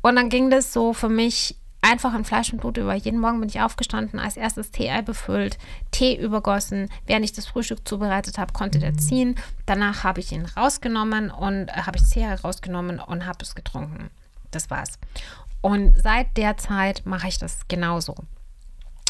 Und 0.00 0.14
dann 0.14 0.28
ging 0.28 0.48
das 0.48 0.72
so 0.72 0.92
für 0.92 1.08
mich 1.08 1.56
einfach 1.84 2.14
in 2.14 2.24
Fleisch 2.24 2.52
und 2.52 2.60
Blut 2.60 2.78
über. 2.78 2.94
Jeden 2.94 3.20
Morgen 3.20 3.40
bin 3.40 3.48
ich 3.48 3.60
aufgestanden, 3.60 4.18
als 4.18 4.36
erstes 4.36 4.70
Tee-Ei 4.70 5.02
befüllt, 5.02 5.58
Tee 5.90 6.16
übergossen. 6.16 6.88
Während 7.06 7.24
ich 7.24 7.32
das 7.32 7.46
Frühstück 7.46 7.86
zubereitet 7.86 8.38
habe, 8.38 8.52
konnte 8.52 8.78
der 8.78 8.96
ziehen. 8.96 9.36
Danach 9.66 10.02
habe 10.02 10.20
ich 10.20 10.32
ihn 10.32 10.46
rausgenommen 10.46 11.30
und 11.30 11.68
äh, 11.68 11.82
habe 11.82 11.98
ich 11.98 12.08
Tee 12.08 12.26
rausgenommen 12.26 12.98
und 12.98 13.26
habe 13.26 13.38
es 13.42 13.54
getrunken. 13.54 14.10
Das 14.50 14.70
war's. 14.70 14.98
Und 15.60 15.94
seit 16.02 16.36
der 16.36 16.56
Zeit 16.56 17.02
mache 17.04 17.28
ich 17.28 17.38
das 17.38 17.68
genauso. 17.68 18.14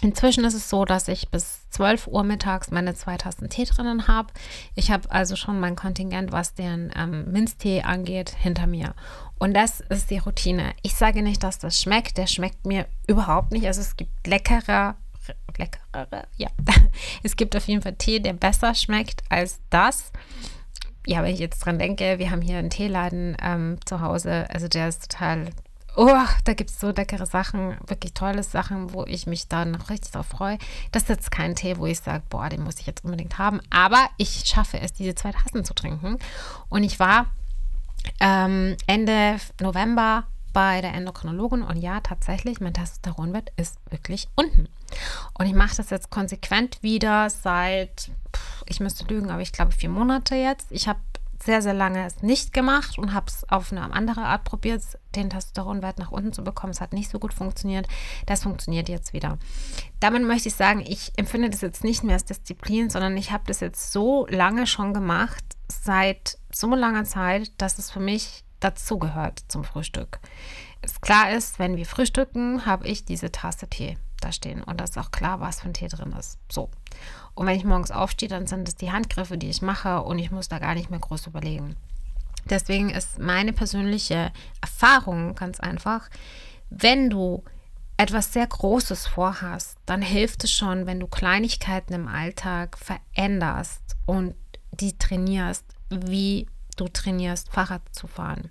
Inzwischen 0.04 0.44
ist 0.44 0.52
es 0.52 0.68
so, 0.68 0.84
dass 0.84 1.08
ich 1.08 1.30
bis 1.30 1.66
12 1.70 2.08
Uhr 2.08 2.24
mittags 2.24 2.70
meine 2.70 2.94
zwei 2.94 3.16
Tassen 3.16 3.48
Tee 3.48 3.64
drinnen 3.64 4.06
habe. 4.06 4.34
Ich 4.74 4.90
habe 4.90 5.10
also 5.10 5.34
schon 5.34 5.58
mein 5.58 5.76
Kontingent, 5.76 6.30
was 6.30 6.52
den 6.52 6.92
ähm, 6.94 7.32
Minztee 7.32 7.80
angeht, 7.80 8.28
hinter 8.28 8.66
mir. 8.66 8.94
Und 9.38 9.54
das 9.54 9.80
ist 9.80 10.10
die 10.10 10.18
Routine. 10.18 10.74
Ich 10.82 10.94
sage 10.94 11.22
nicht, 11.22 11.42
dass 11.42 11.58
das 11.58 11.80
schmeckt. 11.80 12.18
Der 12.18 12.26
schmeckt 12.26 12.66
mir 12.66 12.84
überhaupt 13.06 13.52
nicht. 13.52 13.66
Also 13.66 13.80
es 13.80 13.96
gibt 13.96 14.26
leckerer, 14.26 14.96
leckerere, 15.56 16.26
ja. 16.36 16.48
Es 17.22 17.34
gibt 17.34 17.56
auf 17.56 17.66
jeden 17.66 17.80
Fall 17.80 17.94
Tee, 17.94 18.20
der 18.20 18.34
besser 18.34 18.74
schmeckt 18.74 19.22
als 19.30 19.60
das. 19.70 20.12
Ja, 21.06 21.22
wenn 21.22 21.32
ich 21.32 21.40
jetzt 21.40 21.60
dran 21.60 21.78
denke, 21.78 22.18
wir 22.18 22.30
haben 22.30 22.42
hier 22.42 22.58
einen 22.58 22.68
Teeladen 22.68 23.38
ähm, 23.42 23.78
zu 23.86 24.02
Hause. 24.02 24.50
Also 24.50 24.68
der 24.68 24.86
ist 24.86 25.10
total 25.10 25.46
Oh, 25.96 26.18
da 26.44 26.54
gibt 26.54 26.70
es 26.70 26.80
so 26.80 26.90
leckere 26.90 27.26
Sachen, 27.26 27.76
wirklich 27.86 28.14
tolle 28.14 28.42
Sachen, 28.42 28.92
wo 28.92 29.04
ich 29.04 29.26
mich 29.26 29.46
dann 29.48 29.70
noch 29.70 29.90
richtig 29.90 30.10
drauf 30.12 30.26
freue. 30.26 30.58
Das 30.90 31.04
ist 31.04 31.08
jetzt 31.08 31.30
kein 31.30 31.54
Tee, 31.54 31.78
wo 31.78 31.86
ich 31.86 32.00
sage, 32.00 32.24
boah, 32.28 32.48
den 32.48 32.64
muss 32.64 32.80
ich 32.80 32.86
jetzt 32.86 33.04
unbedingt 33.04 33.38
haben. 33.38 33.60
Aber 33.70 34.08
ich 34.16 34.44
schaffe 34.44 34.80
es, 34.80 34.92
diese 34.92 35.14
zwei 35.14 35.32
Tassen 35.32 35.64
zu 35.64 35.74
trinken. 35.74 36.18
Und 36.68 36.82
ich 36.82 36.98
war 36.98 37.26
ähm, 38.20 38.76
Ende 38.86 39.36
November 39.60 40.24
bei 40.52 40.80
der 40.80 40.94
Endokrinologin 40.94 41.62
und 41.62 41.76
ja, 41.76 42.00
tatsächlich, 42.00 42.60
mein 42.60 42.72
Testosteronwert 42.72 43.52
ist 43.56 43.76
wirklich 43.90 44.28
unten. 44.36 44.68
Und 45.36 45.46
ich 45.46 45.52
mache 45.52 45.76
das 45.76 45.90
jetzt 45.90 46.10
konsequent 46.10 46.82
wieder 46.82 47.28
seit, 47.28 48.10
ich 48.66 48.80
müsste 48.80 49.04
lügen, 49.12 49.30
aber 49.30 49.42
ich 49.42 49.52
glaube 49.52 49.72
vier 49.72 49.88
Monate 49.90 50.36
jetzt. 50.36 50.68
Ich 50.70 50.88
habe 50.88 51.00
sehr, 51.42 51.62
sehr 51.62 51.74
lange 51.74 52.06
es 52.06 52.22
nicht 52.22 52.52
gemacht 52.52 52.98
und 52.98 53.12
habe 53.12 53.26
es 53.28 53.48
auf 53.48 53.72
eine 53.72 53.92
andere 53.92 54.22
Art 54.22 54.44
probiert, 54.44 54.82
den 55.14 55.30
Testosteronwert 55.30 55.98
nach 55.98 56.10
unten 56.12 56.32
zu 56.32 56.44
bekommen. 56.44 56.72
Es 56.72 56.80
hat 56.80 56.92
nicht 56.92 57.10
so 57.10 57.18
gut 57.18 57.34
funktioniert. 57.34 57.86
Das 58.26 58.42
funktioniert 58.42 58.88
jetzt 58.88 59.12
wieder. 59.12 59.38
Damit 60.00 60.22
möchte 60.22 60.48
ich 60.48 60.54
sagen, 60.54 60.84
ich 60.86 61.12
empfinde 61.16 61.50
das 61.50 61.60
jetzt 61.60 61.84
nicht 61.84 62.04
mehr 62.04 62.14
als 62.14 62.24
Disziplin, 62.24 62.90
sondern 62.90 63.16
ich 63.16 63.32
habe 63.32 63.44
das 63.46 63.60
jetzt 63.60 63.92
so 63.92 64.26
lange 64.28 64.66
schon 64.66 64.94
gemacht, 64.94 65.44
seit 65.68 66.38
so 66.52 66.74
langer 66.74 67.04
Zeit, 67.04 67.52
dass 67.58 67.78
es 67.78 67.90
für 67.90 68.00
mich 68.00 68.44
dazugehört 68.60 69.44
zum 69.48 69.64
Frühstück. 69.64 70.20
Es 70.82 71.00
klar 71.00 71.30
ist, 71.30 71.58
wenn 71.58 71.76
wir 71.76 71.86
frühstücken, 71.86 72.66
habe 72.66 72.86
ich 72.86 73.04
diese 73.04 73.32
Tasse 73.32 73.68
Tee 73.68 73.96
da 74.24 74.32
stehen 74.32 74.62
und 74.62 74.80
das 74.80 74.90
ist 74.90 74.98
auch 74.98 75.10
klar, 75.10 75.40
was 75.40 75.60
für 75.60 75.68
ein 75.68 75.74
Tee 75.74 75.88
drin 75.88 76.12
ist. 76.18 76.38
So. 76.50 76.70
Und 77.34 77.46
wenn 77.46 77.56
ich 77.56 77.64
morgens 77.64 77.90
aufstehe, 77.90 78.28
dann 78.28 78.46
sind 78.46 78.68
es 78.68 78.76
die 78.76 78.92
Handgriffe, 78.92 79.38
die 79.38 79.50
ich 79.50 79.62
mache 79.62 80.02
und 80.02 80.18
ich 80.18 80.30
muss 80.30 80.48
da 80.48 80.58
gar 80.58 80.74
nicht 80.74 80.90
mehr 80.90 81.00
groß 81.00 81.26
überlegen. 81.26 81.76
Deswegen 82.48 82.90
ist 82.90 83.18
meine 83.18 83.52
persönliche 83.52 84.32
Erfahrung 84.60 85.34
ganz 85.34 85.60
einfach, 85.60 86.10
wenn 86.70 87.10
du 87.10 87.42
etwas 87.96 88.32
sehr 88.32 88.46
Großes 88.46 89.06
vorhast, 89.06 89.78
dann 89.86 90.02
hilft 90.02 90.44
es 90.44 90.50
schon, 90.50 90.86
wenn 90.86 91.00
du 91.00 91.06
Kleinigkeiten 91.06 91.94
im 91.94 92.08
Alltag 92.08 92.76
veränderst 92.76 93.96
und 94.06 94.34
die 94.72 94.98
trainierst, 94.98 95.64
wie 95.90 96.48
du 96.76 96.88
trainierst, 96.88 97.50
Fahrrad 97.50 97.82
zu 97.92 98.06
fahren 98.08 98.50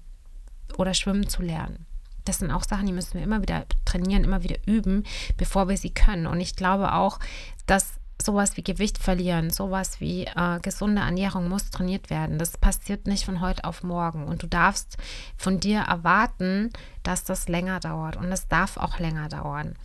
oder 0.78 0.94
schwimmen 0.94 1.28
zu 1.28 1.42
lernen. 1.42 1.86
Das 2.26 2.40
sind 2.40 2.52
auch 2.52 2.64
Sachen, 2.64 2.86
die 2.86 2.94
müssen 2.94 3.16
wir 3.16 3.24
immer 3.24 3.42
wieder 3.42 3.66
trainieren, 3.86 4.24
immer 4.24 4.44
wieder 4.44 4.58
üben, 4.66 5.04
bevor 5.38 5.68
wir 5.68 5.78
sie 5.78 5.92
können. 5.92 6.28
Und 6.28 6.40
ich 6.40 6.56
glaube 6.56 6.94
auch, 6.94 7.20
dass 7.66 7.94
sowas 8.22 8.58
wie 8.58 8.64
Gewicht 8.64 8.98
verlieren, 8.98 9.50
sowas 9.50 10.00
wie 10.00 10.26
äh, 10.26 10.60
gesunde 10.62 11.02
Ernährung 11.02 11.50
muss 11.50 11.70
trainiert 11.70 12.10
werden. 12.10 12.38
Das 12.38 12.58
passiert 12.58 13.08
nicht 13.08 13.26
von 13.26 13.42
heute 13.42 13.66
auf 13.66 13.84
morgen. 13.84 14.26
Und 14.26 14.44
du 14.44 14.48
darfst 14.48 14.98
von 15.38 15.60
dir 15.60 15.80
erwarten, 15.82 16.72
dass 17.04 17.24
das 17.24 17.48
länger 17.50 17.80
dauert. 17.80 18.16
Und 18.16 18.32
es 18.32 18.48
darf 18.48 18.78
auch 18.78 19.00
länger 19.00 19.30
dauern. 19.30 19.76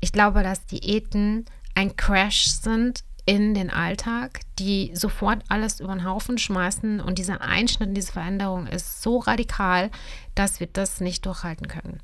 Ich 0.00 0.12
glaube, 0.12 0.42
dass 0.42 0.66
Diäten 0.66 1.44
ein 1.74 1.96
Crash 1.96 2.46
sind 2.46 3.04
in 3.26 3.54
den 3.54 3.70
Alltag, 3.70 4.40
die 4.58 4.90
sofort 4.94 5.42
alles 5.48 5.80
über 5.80 5.94
den 5.94 6.04
Haufen 6.04 6.36
schmeißen. 6.36 7.00
Und 7.00 7.18
dieser 7.18 7.40
Einschnitt, 7.40 7.96
diese 7.96 8.12
Veränderung 8.12 8.66
ist 8.66 9.02
so 9.02 9.18
radikal, 9.18 9.90
dass 10.34 10.60
wir 10.60 10.66
das 10.66 11.00
nicht 11.00 11.24
durchhalten 11.24 11.68
können. 11.68 12.00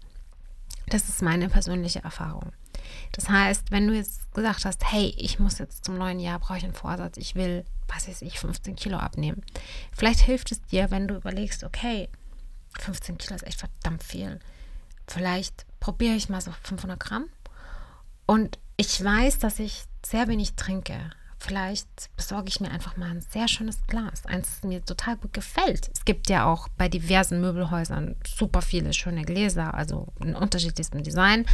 Das 0.89 1.09
ist 1.09 1.23
meine 1.23 1.49
persönliche 1.49 2.03
Erfahrung. 2.03 2.53
Das 3.13 3.29
heißt, 3.29 3.71
wenn 3.71 3.87
du 3.87 3.95
jetzt 3.95 4.33
gesagt 4.35 4.65
hast, 4.65 4.91
hey, 4.91 5.15
ich 5.17 5.39
muss 5.39 5.59
jetzt 5.59 5.85
zum 5.85 5.99
neuen 5.99 6.21
Jahr, 6.21 6.39
brauche 6.39 6.59
ich 6.59 6.65
einen 6.65 6.75
Vorsatz, 6.75 7.17
ich 7.17 7.35
will, 7.35 7.65
was 7.89 8.09
weiß 8.09 8.23
ich, 8.23 8.41
15 8.41 8.77
Kilo 8.77 8.97
abnehmen. 8.97 9.43
Vielleicht 9.93 10.21
hilft 10.21 10.53
es 10.53 10.63
dir, 10.63 10.91
wenn 10.91 11.07
du 11.07 11.17
überlegst, 11.17 11.65
okay, 11.65 12.09
15 12.79 13.19
Kilo 13.19 13.35
ist 13.35 13.47
echt 13.47 13.61
verdammt 13.61 14.03
viel. 14.03 14.41
Vielleicht 15.07 15.67
probiere 15.81 16.15
ich 16.15 16.29
mal 16.29 16.41
so 16.41 16.53
500 16.63 16.99
Gramm. 16.99 17.27
Und 18.27 18.59
ich 18.77 19.03
weiß, 19.03 19.41
dass 19.41 19.59
ich 19.59 19.85
sehr 20.05 20.29
wenig 20.29 20.55
trinke. 20.55 21.11
Vielleicht 21.39 22.11
besorge 22.17 22.49
ich 22.49 22.61
mir 22.61 22.71
einfach 22.71 22.99
mal 22.99 23.11
ein 23.11 23.23
sehr 23.23 23.49
schönes 23.49 23.79
Glas, 23.87 24.27
eins, 24.27 24.61
das 24.61 24.69
mir 24.69 24.85
total 24.85 25.17
gut 25.17 25.33
gefällt. 25.33 25.91
Es 25.95 26.05
gibt 26.05 26.29
ja 26.29 26.45
auch 26.45 26.69
bei 26.77 26.89
diversen 26.89 27.41
Möbelhäusern 27.41 28.15
super 28.27 28.61
viele 28.61 28.93
schöne 28.93 29.23
Gläser, 29.23 29.73
also 29.73 30.09
in 30.21 30.35
unterschiedlichstem 30.35 31.03
Design. 31.03 31.47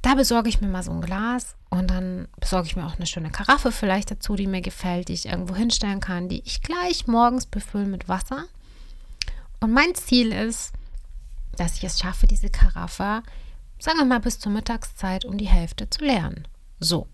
Da 0.00 0.14
besorge 0.14 0.48
ich 0.48 0.62
mir 0.62 0.68
mal 0.68 0.82
so 0.82 0.92
ein 0.92 1.02
Glas 1.02 1.56
und 1.68 1.90
dann 1.90 2.26
besorge 2.40 2.66
ich 2.66 2.74
mir 2.74 2.86
auch 2.86 2.96
eine 2.96 3.06
schöne 3.06 3.30
Karaffe 3.30 3.70
vielleicht 3.70 4.10
dazu, 4.10 4.34
die 4.34 4.46
mir 4.46 4.62
gefällt, 4.62 5.08
die 5.08 5.12
ich 5.12 5.26
irgendwo 5.26 5.54
hinstellen 5.54 6.00
kann, 6.00 6.28
die 6.28 6.42
ich 6.44 6.62
gleich 6.62 7.06
morgens 7.06 7.44
befülle 7.46 7.86
mit 7.86 8.08
Wasser. 8.08 8.46
Und 9.60 9.72
mein 9.72 9.94
Ziel 9.94 10.32
ist, 10.32 10.72
dass 11.56 11.76
ich 11.76 11.84
es 11.84 12.00
schaffe, 12.00 12.26
diese 12.26 12.48
Karaffe, 12.48 13.22
sagen 13.78 13.98
wir 13.98 14.06
mal, 14.06 14.20
bis 14.20 14.38
zur 14.38 14.50
Mittagszeit 14.50 15.26
um 15.26 15.36
die 15.36 15.48
Hälfte 15.48 15.88
zu 15.88 16.02
leeren. 16.02 16.48
So. 16.80 17.06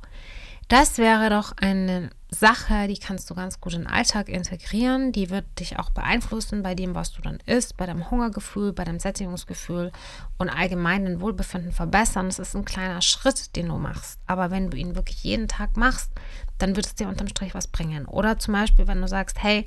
Das 0.68 0.98
wäre 0.98 1.30
doch 1.30 1.52
eine 1.56 2.10
Sache, 2.30 2.88
die 2.88 2.98
kannst 2.98 3.30
du 3.30 3.34
ganz 3.34 3.58
gut 3.58 3.72
in 3.72 3.82
den 3.82 3.90
Alltag 3.90 4.28
integrieren. 4.28 5.12
Die 5.12 5.30
wird 5.30 5.46
dich 5.58 5.78
auch 5.78 5.88
beeinflussen 5.88 6.62
bei 6.62 6.74
dem, 6.74 6.94
was 6.94 7.10
du 7.12 7.22
dann 7.22 7.38
isst, 7.46 7.78
bei 7.78 7.86
deinem 7.86 8.10
Hungergefühl, 8.10 8.74
bei 8.74 8.84
deinem 8.84 9.00
Sättigungsgefühl 9.00 9.92
und 10.36 10.50
allgemein 10.50 11.06
dein 11.06 11.22
Wohlbefinden 11.22 11.72
verbessern. 11.72 12.26
Das 12.26 12.38
ist 12.38 12.54
ein 12.54 12.66
kleiner 12.66 13.00
Schritt, 13.00 13.56
den 13.56 13.68
du 13.68 13.78
machst. 13.78 14.20
Aber 14.26 14.50
wenn 14.50 14.68
du 14.70 14.76
ihn 14.76 14.94
wirklich 14.94 15.24
jeden 15.24 15.48
Tag 15.48 15.78
machst, 15.78 16.10
dann 16.58 16.76
wird 16.76 16.84
es 16.84 16.94
dir 16.94 17.08
unterm 17.08 17.28
Strich 17.28 17.54
was 17.54 17.68
bringen. 17.68 18.04
Oder 18.04 18.38
zum 18.38 18.52
Beispiel, 18.52 18.86
wenn 18.86 19.00
du 19.00 19.08
sagst, 19.08 19.42
hey, 19.42 19.64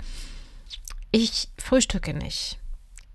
ich 1.10 1.50
frühstücke 1.58 2.14
nicht. 2.14 2.60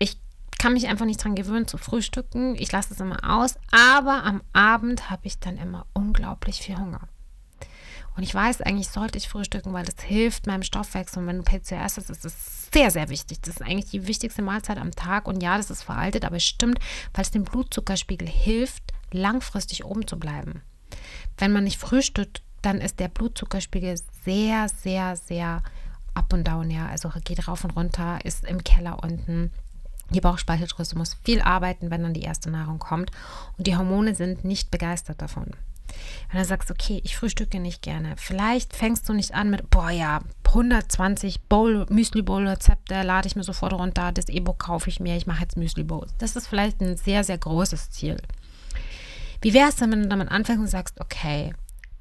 Ich 0.00 0.18
kann 0.58 0.72
mich 0.72 0.88
einfach 0.88 1.06
nicht 1.06 1.20
daran 1.20 1.36
gewöhnen 1.36 1.68
zu 1.68 1.78
frühstücken. 1.78 2.56
Ich 2.56 2.72
lasse 2.72 2.94
es 2.94 3.00
immer 3.00 3.18
aus. 3.22 3.54
Aber 3.70 4.24
am 4.24 4.42
Abend 4.52 5.08
habe 5.08 5.28
ich 5.28 5.38
dann 5.38 5.56
immer 5.56 5.86
unglaublich 5.92 6.62
viel 6.62 6.76
Hunger. 6.76 7.08
Und 8.16 8.22
ich 8.22 8.34
weiß, 8.34 8.62
eigentlich 8.62 8.88
sollte 8.88 9.18
ich 9.18 9.28
frühstücken, 9.28 9.72
weil 9.74 9.84
das 9.84 10.02
hilft 10.02 10.46
meinem 10.46 10.62
Stoffwechsel. 10.62 11.20
Und 11.20 11.28
wenn 11.28 11.38
du 11.38 11.42
PCOS 11.42 11.98
hast, 11.98 12.10
ist 12.10 12.24
es 12.24 12.68
sehr, 12.72 12.90
sehr 12.90 13.10
wichtig. 13.10 13.40
Das 13.42 13.56
ist 13.56 13.62
eigentlich 13.62 13.90
die 13.90 14.06
wichtigste 14.06 14.42
Mahlzeit 14.42 14.78
am 14.78 14.90
Tag. 14.92 15.28
Und 15.28 15.42
ja, 15.42 15.56
das 15.58 15.70
ist 15.70 15.82
veraltet, 15.82 16.24
aber 16.24 16.36
es 16.36 16.44
stimmt, 16.44 16.78
weil 17.12 17.22
es 17.22 17.30
dem 17.30 17.44
Blutzuckerspiegel 17.44 18.26
hilft, 18.26 18.82
langfristig 19.12 19.84
oben 19.84 20.06
zu 20.06 20.18
bleiben. 20.18 20.62
Wenn 21.36 21.52
man 21.52 21.64
nicht 21.64 21.78
frühstückt, 21.78 22.42
dann 22.62 22.80
ist 22.80 23.00
der 23.00 23.08
Blutzuckerspiegel 23.08 23.96
sehr, 24.24 24.68
sehr, 24.68 25.16
sehr 25.16 25.62
up 26.14 26.32
und 26.32 26.48
down. 26.48 26.70
Ja, 26.70 26.86
also 26.88 27.10
geht 27.22 27.46
rauf 27.46 27.64
und 27.64 27.76
runter, 27.76 28.24
ist 28.24 28.44
im 28.44 28.64
Keller 28.64 29.02
unten. 29.02 29.52
Die 30.10 30.20
Bauchspeicheldrüse 30.20 30.96
muss 30.96 31.18
viel 31.24 31.42
arbeiten, 31.42 31.90
wenn 31.90 32.02
dann 32.02 32.14
die 32.14 32.22
erste 32.22 32.50
Nahrung 32.50 32.78
kommt. 32.78 33.10
Und 33.58 33.66
die 33.66 33.76
Hormone 33.76 34.14
sind 34.14 34.44
nicht 34.44 34.70
begeistert 34.70 35.20
davon. 35.20 35.52
Wenn 36.30 36.40
du 36.40 36.46
sagst, 36.46 36.70
okay, 36.70 37.00
ich 37.04 37.16
frühstücke 37.16 37.60
nicht 37.60 37.82
gerne, 37.82 38.14
vielleicht 38.16 38.74
fängst 38.74 39.08
du 39.08 39.12
nicht 39.12 39.34
an 39.34 39.50
mit, 39.50 39.70
boah 39.70 39.90
ja, 39.90 40.20
120 40.46 41.42
Bowl, 41.42 41.86
Müsli-Bowl-Rezepte 41.90 43.02
lade 43.02 43.28
ich 43.28 43.36
mir 43.36 43.42
sofort 43.42 43.72
runter, 43.72 44.12
das 44.12 44.28
E-Book 44.28 44.58
kaufe 44.58 44.88
ich 44.88 45.00
mir, 45.00 45.16
ich 45.16 45.26
mache 45.26 45.42
jetzt 45.42 45.56
Müsli-Bowls. 45.56 46.14
Das 46.18 46.36
ist 46.36 46.46
vielleicht 46.46 46.80
ein 46.80 46.96
sehr, 46.96 47.24
sehr 47.24 47.38
großes 47.38 47.90
Ziel. 47.90 48.16
Wie 49.42 49.52
wäre 49.52 49.68
es 49.68 49.76
denn, 49.76 49.92
wenn 49.92 50.02
du 50.02 50.08
damit 50.08 50.30
anfängst 50.30 50.60
und 50.60 50.68
sagst, 50.68 51.00
okay, 51.00 51.52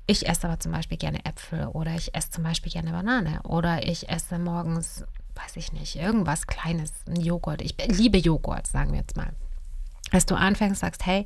ich 0.07 0.27
esse 0.27 0.47
aber 0.47 0.59
zum 0.59 0.71
Beispiel 0.71 0.97
gerne 0.97 1.25
Äpfel 1.25 1.67
oder 1.67 1.95
ich 1.95 2.13
esse 2.15 2.29
zum 2.29 2.43
Beispiel 2.43 2.71
gerne 2.71 2.91
Banane 2.91 3.41
oder 3.43 3.87
ich 3.87 4.07
esse 4.07 4.37
morgens, 4.37 5.03
weiß 5.35 5.57
ich 5.57 5.73
nicht, 5.73 5.95
irgendwas 5.95 6.47
Kleines, 6.47 6.93
ein 7.07 7.19
Joghurt. 7.19 7.61
Ich 7.61 7.75
liebe 7.87 8.17
Joghurt, 8.17 8.67
sagen 8.67 8.91
wir 8.91 8.99
jetzt 8.99 9.17
mal. 9.17 9.33
Dass 10.11 10.25
du 10.25 10.35
anfängst, 10.35 10.81
sagst, 10.81 11.05
hey, 11.05 11.25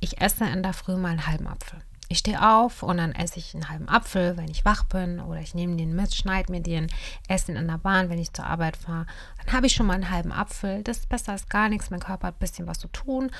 ich 0.00 0.20
esse 0.20 0.44
in 0.44 0.62
der 0.62 0.72
Früh 0.72 0.96
mal 0.96 1.10
einen 1.10 1.26
halben 1.26 1.46
Apfel 1.46 1.78
ich 2.08 2.18
stehe 2.18 2.46
auf 2.46 2.82
und 2.82 2.98
dann 2.98 3.12
esse 3.12 3.38
ich 3.38 3.54
einen 3.54 3.68
halben 3.68 3.88
Apfel, 3.88 4.36
wenn 4.36 4.48
ich 4.48 4.64
wach 4.64 4.84
bin, 4.84 5.20
oder 5.20 5.40
ich 5.40 5.54
nehme 5.54 5.76
den 5.76 5.94
mit, 5.94 6.14
schneide 6.14 6.52
mir 6.52 6.60
den, 6.60 6.86
esse 7.28 7.52
ihn 7.52 7.58
in 7.58 7.66
der 7.66 7.78
Bahn, 7.78 8.08
wenn 8.08 8.18
ich 8.18 8.32
zur 8.32 8.46
Arbeit 8.46 8.76
fahre. 8.76 9.06
Dann 9.44 9.54
habe 9.54 9.66
ich 9.66 9.74
schon 9.74 9.86
mal 9.86 9.94
einen 9.94 10.10
halben 10.10 10.32
Apfel. 10.32 10.82
Das 10.82 10.98
ist 10.98 11.08
besser 11.08 11.32
als 11.32 11.48
gar 11.48 11.68
nichts. 11.68 11.90
Mein 11.90 12.00
Körper 12.00 12.28
hat 12.28 12.36
ein 12.36 12.40
bisschen 12.40 12.66
was 12.66 12.78
zu 12.78 12.88
tun 12.88 13.30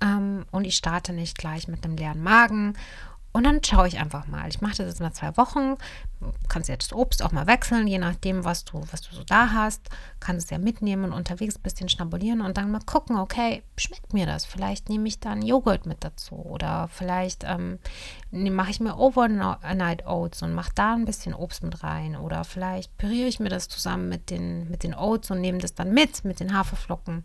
ähm, 0.00 0.44
und 0.50 0.64
ich 0.64 0.76
starte 0.76 1.12
nicht 1.12 1.38
gleich 1.38 1.68
mit 1.68 1.84
einem 1.84 1.96
leeren 1.96 2.22
Magen. 2.22 2.76
Und 3.36 3.44
dann 3.44 3.62
schaue 3.62 3.86
ich 3.86 3.98
einfach 3.98 4.26
mal. 4.28 4.48
Ich 4.48 4.62
mache 4.62 4.76
das 4.76 4.86
jetzt 4.86 5.00
mal 5.00 5.12
zwei 5.12 5.36
Wochen. 5.36 5.74
Kannst 6.48 6.70
das 6.70 6.94
Obst 6.94 7.22
auch 7.22 7.32
mal 7.32 7.46
wechseln, 7.46 7.86
je 7.86 7.98
nachdem, 7.98 8.46
was 8.46 8.64
du, 8.64 8.82
was 8.90 9.02
du 9.02 9.14
so 9.14 9.24
da 9.24 9.52
hast. 9.52 9.90
Kannst 10.20 10.46
es 10.46 10.50
ja 10.50 10.56
mitnehmen 10.56 11.04
und 11.04 11.12
unterwegs 11.12 11.56
ein 11.56 11.62
bisschen 11.62 11.90
schnabulieren 11.90 12.40
und 12.40 12.56
dann 12.56 12.70
mal 12.70 12.80
gucken, 12.86 13.18
okay, 13.18 13.62
schmeckt 13.76 14.14
mir 14.14 14.24
das? 14.24 14.46
Vielleicht 14.46 14.88
nehme 14.88 15.06
ich 15.06 15.20
dann 15.20 15.42
Joghurt 15.42 15.84
mit 15.84 16.02
dazu 16.02 16.34
oder 16.34 16.88
vielleicht 16.88 17.44
ähm, 17.44 17.78
mache 18.30 18.70
ich 18.70 18.80
mir 18.80 18.96
Overnight 18.96 20.06
Oats 20.06 20.40
und 20.40 20.54
mache 20.54 20.72
da 20.74 20.94
ein 20.94 21.04
bisschen 21.04 21.34
Obst 21.34 21.62
mit 21.62 21.82
rein 21.82 22.16
oder 22.16 22.42
vielleicht 22.42 22.96
püriere 22.96 23.28
ich 23.28 23.38
mir 23.38 23.50
das 23.50 23.68
zusammen 23.68 24.08
mit 24.08 24.30
den, 24.30 24.70
mit 24.70 24.82
den 24.82 24.94
Oats 24.94 25.30
und 25.30 25.42
nehme 25.42 25.58
das 25.58 25.74
dann 25.74 25.92
mit, 25.92 26.24
mit 26.24 26.40
den 26.40 26.56
Haferflocken. 26.56 27.22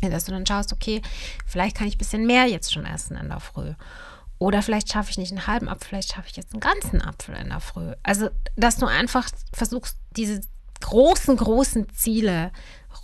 Dass 0.00 0.24
du 0.24 0.32
dann 0.32 0.46
schaust, 0.46 0.72
okay, 0.72 1.00
vielleicht 1.46 1.76
kann 1.76 1.86
ich 1.86 1.94
ein 1.94 1.98
bisschen 1.98 2.26
mehr 2.26 2.46
jetzt 2.46 2.72
schon 2.72 2.84
essen 2.84 3.16
in 3.16 3.28
der 3.28 3.38
Früh. 3.38 3.72
Oder 4.38 4.62
vielleicht 4.62 4.92
schaffe 4.92 5.10
ich 5.10 5.18
nicht 5.18 5.32
einen 5.32 5.46
halben 5.46 5.68
Apfel, 5.68 5.88
vielleicht 5.88 6.12
schaffe 6.12 6.28
ich 6.28 6.36
jetzt 6.36 6.52
einen 6.52 6.60
ganzen 6.60 7.00
Apfel 7.00 7.36
in 7.36 7.48
der 7.48 7.60
Früh. 7.60 7.92
Also, 8.02 8.28
dass 8.56 8.76
du 8.76 8.86
einfach 8.86 9.28
versuchst, 9.52 9.96
diese 10.10 10.42
großen, 10.80 11.36
großen 11.36 11.88
Ziele 11.90 12.52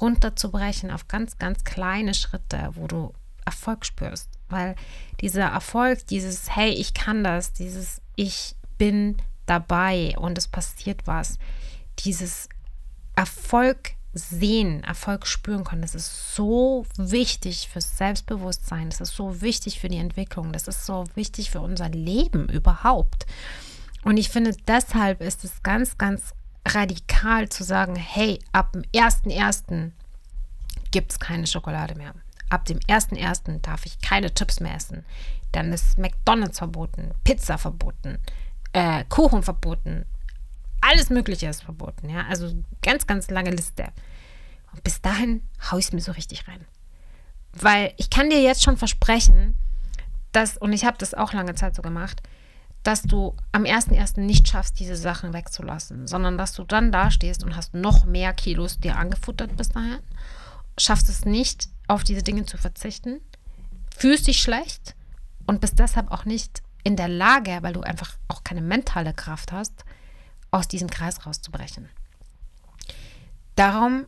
runterzubrechen 0.01 0.91
auf 0.91 1.09
ganz, 1.09 1.39
ganz 1.39 1.65
kleine 1.65 2.15
Schritte, 2.15 2.71
wo 2.75 2.87
du 2.87 3.13
Erfolg 3.45 3.87
spürst. 3.87 4.29
Weil 4.49 4.77
dieser 5.21 5.47
Erfolg, 5.47 6.07
dieses 6.09 6.55
Hey, 6.55 6.71
ich 6.71 6.93
kann 6.93 7.25
das, 7.25 7.53
dieses 7.53 8.03
Ich 8.15 8.55
bin 8.77 9.17
dabei 9.47 10.15
und 10.19 10.37
es 10.37 10.49
passiert 10.49 11.07
was, 11.07 11.39
dieses 12.01 12.49
Erfolg 13.17 13.93
sehen, 14.13 14.85
Erfolg 14.85 15.27
spüren 15.27 15.65
können. 15.65 15.83
Das 15.83 15.95
ist 15.95 16.35
so 16.35 16.85
wichtig 16.97 17.69
fürs 17.69 17.97
Selbstbewusstsein. 17.97 18.91
Das 18.91 19.01
ist 19.01 19.17
so 19.17 19.41
wichtig 19.41 19.81
für 19.81 19.89
die 19.89 19.99
Entwicklung. 19.99 20.53
Das 20.53 20.69
ist 20.69 20.85
so 20.85 21.05
wichtig 21.15 21.51
für 21.51 21.61
unser 21.61 21.89
Leben 21.89 22.49
überhaupt. 22.49 23.27
Und 24.05 24.17
ich 24.17 24.29
finde, 24.29 24.55
deshalb 24.67 25.21
ist 25.21 25.45
es 25.45 25.63
ganz, 25.63 25.97
ganz 25.97 26.35
radikal 26.67 27.49
zu 27.49 27.65
sagen, 27.65 27.97
hey, 27.97 28.39
ab 28.53 28.73
dem 28.73 28.83
1.1. 28.95 29.93
gibt 30.91 31.13
es 31.13 31.19
keine 31.19 31.47
Schokolade 31.47 31.95
mehr. 31.95 32.15
Ab 32.51 32.67
dem 32.67 32.79
1.1. 32.81 33.61
darf 33.63 33.87
ich 33.87 34.01
keine 34.01 34.33
Chips 34.35 34.61
mehr 34.61 34.75
essen. 34.75 35.05
Dann 35.53 35.73
ist 35.73 35.99
McDonald's 35.99 36.59
verboten, 36.59 37.13
Pizza 37.25 37.59
verboten, 37.59 38.19
äh, 38.73 39.05
Kuchen 39.09 39.43
verboten, 39.43 40.07
alles 40.83 41.09
Mögliche 41.09 41.47
ist 41.47 41.63
verboten, 41.63 42.11
ja. 42.11 42.27
Also 42.29 42.53
ganz, 42.83 43.07
ganz 43.07 43.31
lange 43.31 43.51
Liste. 43.51 43.89
Und 44.73 44.85
bis 44.85 45.01
dahin 45.01 45.43
haue 45.71 45.81
ich 45.81 45.87
es 45.87 45.93
mir 45.93 46.01
so 46.01 46.13
richtig 46.13 46.47
rein. 46.49 46.65
Weil 47.55 47.95
ich 47.97 48.11
kann 48.11 48.31
dir 48.31 48.43
jetzt 48.43 48.63
schon 48.63 48.77
versprechen, 48.77 49.57
dass, 50.33 50.57
und 50.57 50.73
ich 50.73 50.85
habe 50.85 50.99
das 50.99 51.15
auch 51.15 51.33
lange 51.33 51.55
Zeit 51.55 51.75
so 51.75 51.83
gemacht, 51.83 52.23
dass 52.83 53.03
du 53.03 53.37
am 53.53 53.63
1.1. 53.63 54.21
nicht 54.21 54.49
schaffst, 54.49 54.81
diese 54.81 54.97
Sachen 54.97 55.33
wegzulassen, 55.33 56.07
sondern 56.09 56.37
dass 56.37 56.53
du 56.53 56.65
dann 56.65 56.91
dastehst 56.91 57.45
und 57.45 57.55
hast 57.55 57.75
noch 57.75 58.05
mehr 58.05 58.33
Kilos 58.33 58.81
dir 58.81 58.97
angefuttert 58.97 59.57
bis 59.57 59.69
dahin, 59.69 60.01
schaffst 60.79 61.09
es 61.09 61.25
nicht, 61.25 61.69
auf 61.87 62.03
diese 62.03 62.23
Dinge 62.23 62.45
zu 62.45 62.57
verzichten, 62.57 63.21
fühlst 63.97 64.27
dich 64.27 64.41
schlecht 64.41 64.97
und 65.47 65.61
bist 65.61 65.79
deshalb 65.79 66.11
auch 66.11 66.25
nicht 66.25 66.63
in 66.83 66.97
der 66.97 67.09
Lage, 67.09 67.59
weil 67.61 67.75
du 67.75 67.83
einfach 67.83 68.17
auch 68.27 68.43
keine 68.43 68.63
mentale 68.63 69.13
Kraft 69.13 69.53
hast, 69.53 69.85
aus 70.53 70.69
diesem 70.69 70.89
Kreis 70.89 71.27
rauszubrechen. 71.27 71.89
Darum 73.57 74.07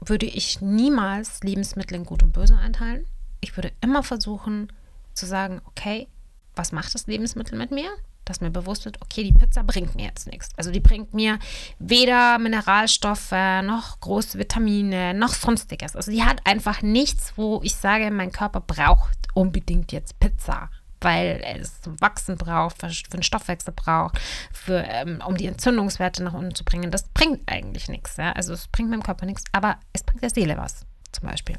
würde 0.00 0.26
ich 0.26 0.60
niemals 0.60 1.42
Lebensmittel 1.42 1.96
in 1.96 2.04
Gut 2.04 2.24
und 2.24 2.32
Böse 2.32 2.56
einteilen. 2.56 3.06
Ich 3.40 3.56
würde 3.56 3.72
immer 3.80 4.02
versuchen 4.02 4.72
zu 5.14 5.26
sagen, 5.26 5.60
okay, 5.64 6.08
was 6.56 6.72
macht 6.72 6.94
das 6.94 7.06
Lebensmittel 7.06 7.56
mit 7.56 7.70
mir? 7.70 7.90
Dass 8.24 8.40
mir 8.40 8.50
bewusst 8.50 8.84
wird, 8.84 9.00
okay, 9.02 9.24
die 9.24 9.32
Pizza 9.32 9.62
bringt 9.62 9.94
mir 9.94 10.06
jetzt 10.06 10.26
nichts. 10.26 10.50
Also 10.56 10.70
die 10.70 10.80
bringt 10.80 11.12
mir 11.12 11.38
weder 11.78 12.38
Mineralstoffe 12.38 13.32
noch 13.62 14.00
große 14.00 14.38
Vitamine 14.38 15.14
noch 15.14 15.34
sonstiges. 15.34 15.96
Also 15.96 16.10
die 16.10 16.22
hat 16.22 16.46
einfach 16.46 16.82
nichts, 16.82 17.32
wo 17.36 17.60
ich 17.62 17.74
sage, 17.74 18.10
mein 18.10 18.32
Körper 18.32 18.60
braucht 18.60 19.28
unbedingt 19.34 19.92
jetzt 19.92 20.18
Pizza 20.20 20.70
weil 21.02 21.42
es 21.44 21.80
zum 21.80 22.00
Wachsen 22.00 22.36
braucht, 22.36 22.78
für, 22.78 22.88
für 22.88 23.16
den 23.16 23.22
Stoffwechsel 23.22 23.72
braucht, 23.72 24.18
für, 24.52 24.84
ähm, 24.86 25.22
um 25.26 25.36
die 25.36 25.46
Entzündungswerte 25.46 26.22
nach 26.22 26.34
unten 26.34 26.54
zu 26.54 26.64
bringen. 26.64 26.90
Das 26.90 27.04
bringt 27.08 27.40
eigentlich 27.50 27.88
nichts. 27.88 28.16
Ja? 28.16 28.32
Also 28.32 28.52
es 28.52 28.68
bringt 28.68 28.90
meinem 28.90 29.02
Körper 29.02 29.26
nichts, 29.26 29.44
aber 29.52 29.76
es 29.92 30.02
bringt 30.02 30.22
der 30.22 30.30
Seele 30.30 30.56
was, 30.56 30.86
zum 31.12 31.28
Beispiel. 31.28 31.56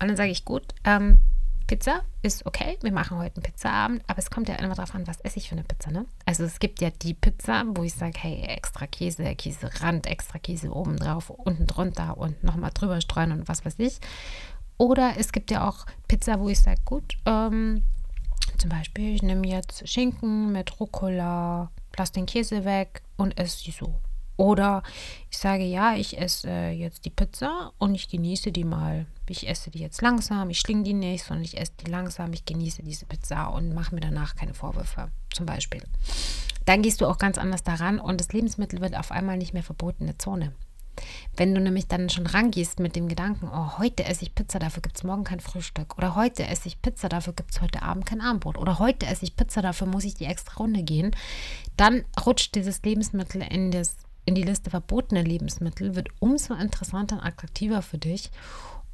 Und 0.00 0.08
dann 0.08 0.16
sage 0.16 0.30
ich, 0.30 0.44
gut, 0.44 0.64
ähm, 0.84 1.18
Pizza 1.66 2.02
ist 2.22 2.44
okay, 2.44 2.76
wir 2.82 2.92
machen 2.92 3.18
heute 3.18 3.36
einen 3.36 3.44
Pizzaabend, 3.44 4.02
aber 4.06 4.18
es 4.18 4.30
kommt 4.30 4.48
ja 4.48 4.56
immer 4.56 4.74
darauf 4.74 4.94
an, 4.94 5.06
was 5.06 5.20
esse 5.20 5.38
ich 5.38 5.48
für 5.48 5.54
eine 5.54 5.64
Pizza, 5.64 5.90
ne? 5.90 6.06
Also 6.26 6.44
es 6.44 6.58
gibt 6.58 6.80
ja 6.80 6.90
die 6.90 7.14
Pizza, 7.14 7.64
wo 7.66 7.82
ich 7.82 7.94
sage, 7.94 8.18
hey, 8.18 8.42
extra 8.42 8.86
Käse, 8.86 9.34
Käserand, 9.36 10.06
extra 10.06 10.38
Käse 10.38 10.70
oben 10.70 10.96
drauf, 10.96 11.30
unten 11.30 11.66
drunter 11.66 12.18
und 12.18 12.42
nochmal 12.44 12.72
drüber 12.74 13.00
streuen 13.00 13.32
und 13.32 13.48
was 13.48 13.64
weiß 13.64 13.76
ich. 13.78 14.00
Oder 14.76 15.14
es 15.16 15.32
gibt 15.32 15.50
ja 15.50 15.66
auch 15.66 15.86
Pizza, 16.08 16.40
wo 16.40 16.48
ich 16.48 16.60
sage, 16.60 16.80
gut, 16.84 17.16
ähm, 17.24 17.84
zum 18.62 18.70
Beispiel, 18.70 19.16
ich 19.16 19.22
nehme 19.22 19.46
jetzt 19.48 19.88
Schinken 19.88 20.52
mit 20.52 20.78
Rucola, 20.78 21.72
lasse 21.96 22.12
den 22.12 22.26
Käse 22.26 22.64
weg 22.64 23.02
und 23.16 23.36
esse 23.36 23.58
sie 23.58 23.72
so. 23.72 23.92
Oder 24.36 24.84
ich 25.30 25.38
sage, 25.38 25.64
ja, 25.64 25.96
ich 25.96 26.16
esse 26.16 26.48
äh, 26.48 26.70
jetzt 26.70 27.04
die 27.04 27.10
Pizza 27.10 27.72
und 27.78 27.96
ich 27.96 28.08
genieße 28.08 28.52
die 28.52 28.62
mal. 28.64 29.06
Ich 29.28 29.48
esse 29.48 29.70
die 29.70 29.80
jetzt 29.80 30.00
langsam, 30.00 30.48
ich 30.48 30.60
schlinge 30.60 30.84
die 30.84 30.94
nicht, 30.94 31.24
sondern 31.24 31.44
ich 31.44 31.58
esse 31.58 31.72
die 31.84 31.90
langsam, 31.90 32.32
ich 32.32 32.44
genieße 32.44 32.84
diese 32.84 33.04
Pizza 33.04 33.48
und 33.48 33.74
mache 33.74 33.96
mir 33.96 34.00
danach 34.00 34.36
keine 34.36 34.54
Vorwürfe, 34.54 35.10
zum 35.34 35.44
Beispiel. 35.44 35.82
Dann 36.64 36.82
gehst 36.82 37.00
du 37.00 37.06
auch 37.06 37.18
ganz 37.18 37.38
anders 37.38 37.64
daran 37.64 37.98
und 37.98 38.20
das 38.20 38.32
Lebensmittel 38.32 38.80
wird 38.80 38.96
auf 38.96 39.10
einmal 39.10 39.38
nicht 39.38 39.54
mehr 39.54 39.64
verbotene 39.64 40.18
Zone. 40.18 40.52
Wenn 41.36 41.54
du 41.54 41.60
nämlich 41.60 41.88
dann 41.88 42.10
schon 42.10 42.26
rangehst 42.26 42.78
mit 42.78 42.94
dem 42.96 43.08
Gedanken, 43.08 43.48
oh, 43.52 43.78
heute 43.78 44.04
esse 44.04 44.24
ich 44.24 44.34
Pizza, 44.34 44.58
dafür 44.58 44.82
gibt 44.82 44.96
es 44.96 45.04
morgen 45.04 45.24
kein 45.24 45.40
Frühstück. 45.40 45.96
Oder 45.96 46.14
heute 46.14 46.46
esse 46.46 46.68
ich 46.68 46.82
Pizza, 46.82 47.08
dafür 47.08 47.32
gibt 47.32 47.52
es 47.52 47.60
heute 47.60 47.82
Abend 47.82 48.06
kein 48.06 48.20
Abendbrot. 48.20 48.58
Oder 48.58 48.78
heute 48.78 49.06
esse 49.06 49.24
ich 49.24 49.36
Pizza, 49.36 49.62
dafür 49.62 49.86
muss 49.86 50.04
ich 50.04 50.14
die 50.14 50.26
extra 50.26 50.56
Runde 50.56 50.82
gehen. 50.82 51.12
Dann 51.76 52.04
rutscht 52.24 52.54
dieses 52.54 52.82
Lebensmittel 52.82 53.42
in, 53.42 53.70
das, 53.70 53.96
in 54.24 54.34
die 54.34 54.42
Liste 54.42 54.70
verbotene 54.70 55.22
Lebensmittel, 55.22 55.94
wird 55.94 56.08
umso 56.20 56.54
interessanter 56.54 57.16
und 57.16 57.24
attraktiver 57.24 57.82
für 57.82 57.98
dich. 57.98 58.30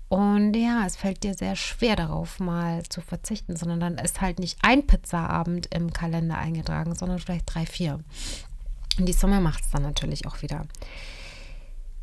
Und 0.09 0.55
ja, 0.55 0.87
es 0.87 0.97
fällt 0.97 1.23
dir 1.23 1.35
sehr 1.35 1.55
schwer 1.55 1.95
darauf, 1.95 2.41
mal 2.41 2.83
zu 2.85 3.03
verzichten, 3.03 3.57
sondern 3.57 3.81
dann 3.81 3.99
ist 3.99 4.23
halt 4.23 4.39
nicht 4.39 4.59
ein 4.63 4.87
Pizzaabend 4.87 5.75
im 5.75 5.93
Kalender 5.93 6.39
eingetragen, 6.39 6.95
sondern 6.95 7.19
vielleicht 7.19 7.55
drei, 7.55 7.67
vier. 7.67 8.01
Und 8.99 9.07
die 9.07 9.13
Summe 9.13 9.41
macht 9.41 9.65
es 9.65 9.71
dann 9.71 9.83
natürlich 9.83 10.27
auch 10.27 10.41
wieder. 10.41 10.67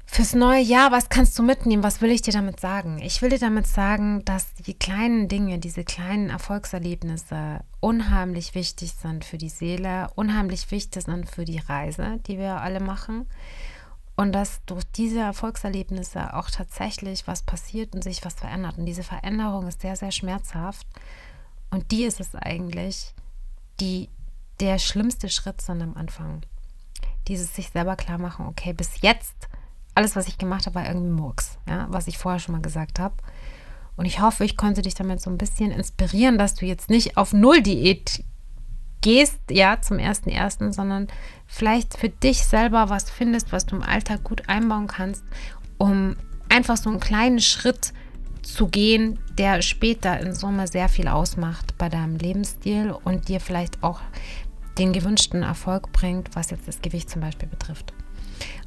Fürs 0.08 0.34
neue 0.34 0.62
Jahr, 0.62 0.92
was 0.92 1.10
kannst 1.10 1.38
du 1.38 1.44
mitnehmen? 1.44 1.84
Was 1.84 2.00
will 2.00 2.12
ich 2.12 2.22
dir 2.22 2.32
damit 2.32 2.60
sagen? 2.60 3.00
Ich 3.02 3.22
will 3.22 3.30
dir 3.30 3.40
damit 3.40 3.68
sagen, 3.68 4.24
dass 4.24 4.54
die 4.54 4.74
kleinen 4.74 5.28
Dinge, 5.28 5.60
diese 5.60 5.84
kleinen 5.84 6.30
Erfolgserlebnisse 6.30 7.62
unheimlich 7.82 8.56
wichtig 8.56 8.94
sind 8.94 9.26
für 9.26 9.38
die 9.38 9.50
Seele, 9.50 10.10
unheimlich 10.16 10.72
wichtig 10.72 11.04
sind 11.04 11.30
für 11.30 11.44
die 11.44 11.60
Reise, 11.60 12.20
die 12.28 12.38
wir 12.38 12.62
alle 12.62 12.80
machen. 12.80 13.28
Und 14.16 14.32
dass 14.32 14.64
durch 14.66 14.86
diese 14.96 15.20
Erfolgserlebnisse 15.20 16.34
auch 16.34 16.50
tatsächlich 16.50 17.28
was 17.28 17.42
passiert 17.42 17.94
und 17.94 18.04
sich 18.04 18.24
was 18.24 18.36
verändert. 18.36 18.78
Und 18.78 18.86
diese 18.86 19.04
Veränderung 19.04 19.68
ist 19.68 19.82
sehr, 19.82 19.98
sehr 19.98 20.12
schmerzhaft. 20.12 20.88
Und 21.72 21.92
die 21.92 22.06
ist 22.06 22.22
es 22.22 22.34
eigentlich, 22.36 23.14
die 23.82 24.08
der 24.62 24.80
schlimmste 24.80 25.28
Schritt 25.28 25.62
sind 25.62 25.82
am 25.82 25.98
Anfang. 25.98 26.44
Dieses 27.28 27.54
sich 27.54 27.72
selber 27.72 27.98
klar 27.98 28.18
machen, 28.18 28.46
okay, 28.46 28.72
bis 28.72 29.02
jetzt 29.02 29.50
alles, 29.96 30.16
was 30.16 30.28
ich 30.28 30.38
gemacht 30.38 30.66
habe, 30.66 30.76
war 30.76 30.88
irgendwie 30.88 31.10
Murks, 31.10 31.58
ja, 31.68 31.88
was 31.90 32.08
ich 32.08 32.18
vorher 32.18 32.40
schon 32.40 32.54
mal 32.54 32.62
gesagt 32.62 33.00
habe. 33.00 33.16
Und 33.96 34.06
ich 34.06 34.22
hoffe, 34.22 34.44
ich 34.44 34.58
konnte 34.58 34.82
dich 34.82 34.94
damit 34.94 35.22
so 35.22 35.30
ein 35.30 35.38
bisschen 35.38 35.72
inspirieren, 35.72 36.38
dass 36.38 36.54
du 36.54 36.66
jetzt 36.66 36.90
nicht 36.90 37.18
auf 37.18 37.34
Null-Diät 37.34 38.24
gehst, 39.02 39.40
ja, 39.50 39.80
zum 39.82 40.00
ersten 40.00 40.30
ersten, 40.30 40.74
sondern 40.74 41.08
vielleicht 41.46 41.98
für 41.98 42.10
dich 42.10 42.44
selber 42.44 42.90
was 42.90 43.10
findest, 43.10 43.52
was 43.52 43.66
du 43.66 43.78
im 43.78 43.84
Alltag 43.84 44.24
gut 44.24 44.50
einbauen 44.50 44.88
kannst, 44.88 45.24
um 45.78 46.16
einfach 46.50 46.76
so 46.76 46.90
einen 46.90 47.00
kleinen 47.00 47.40
Schritt 47.40 47.94
zu 48.42 48.68
gehen, 48.68 49.20
der 49.38 49.62
später 49.62 50.20
in 50.20 50.34
Summe 50.34 50.68
sehr 50.68 50.90
viel 50.90 51.08
ausmacht 51.08 51.78
bei 51.78 51.90
deinem 51.90 52.18
Lebensstil 52.18 52.92
und 53.04 53.28
dir 53.28 53.40
vielleicht 53.40 53.82
auch 53.84 54.02
den 54.78 54.92
gewünschten 54.92 55.44
Erfolg 55.44 55.92
bringt, 55.94 56.36
was 56.36 56.52
jetzt 56.52 56.68
das 56.68 56.82
Gewicht 56.82 57.10
zum 57.10 57.22
Beispiel 57.22 57.48
betrifft. 57.48 57.94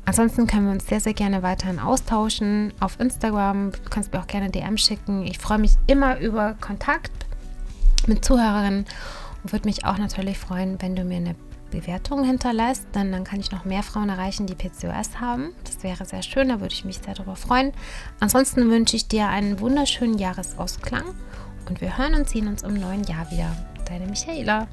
Ansonsten 0.09 0.47
können 0.47 0.65
wir 0.65 0.73
uns 0.73 0.87
sehr, 0.87 1.01
sehr 1.01 1.13
gerne 1.13 1.43
weiterhin 1.43 1.79
austauschen 1.79 2.73
auf 2.81 2.99
Instagram. 2.99 3.73
Du 3.73 3.91
kannst 3.91 4.11
mir 4.11 4.21
auch 4.21 4.27
gerne 4.27 4.49
DM 4.49 4.79
schicken. 4.79 5.27
Ich 5.27 5.37
freue 5.37 5.59
mich 5.59 5.73
immer 5.87 6.19
über 6.19 6.55
Kontakt 6.55 7.13
mit 8.07 8.25
Zuhörerinnen 8.25 8.87
und 9.43 9.53
würde 9.53 9.69
mich 9.69 9.85
auch 9.85 9.99
natürlich 9.99 10.39
freuen, 10.39 10.81
wenn 10.81 10.97
du 10.97 11.05
mir 11.05 11.19
eine 11.19 11.35
Bewertung 11.71 12.25
hinterlässt, 12.25 12.87
denn 12.95 13.13
dann 13.13 13.25
kann 13.25 13.39
ich 13.39 13.53
noch 13.53 13.67
mehr 13.67 13.83
Frauen 13.83 14.09
erreichen, 14.09 14.47
die 14.47 14.55
PCOS 14.55 15.21
haben. 15.21 15.51
Das 15.65 15.83
wäre 15.83 16.07
sehr 16.07 16.23
schön, 16.23 16.49
da 16.49 16.63
würde 16.63 16.73
ich 16.73 16.87
mich 16.87 17.01
sehr 17.05 17.13
darüber 17.13 17.37
freuen. 17.37 17.73
Ansonsten 18.19 18.71
wünsche 18.71 18.97
ich 18.97 19.09
dir 19.09 19.29
einen 19.29 19.61
wunderschönen 19.61 20.17
Jahresausklang 20.17 21.05
und 21.69 21.83
wir 21.83 21.99
hören 21.99 22.15
und 22.15 22.31
sehen 22.31 22.49
uns 22.49 22.63
im 22.63 22.81
neuen 22.81 23.05
Jahr 23.05 23.31
wieder. 23.31 23.55
Deine 23.85 24.07
Michaela. 24.07 24.69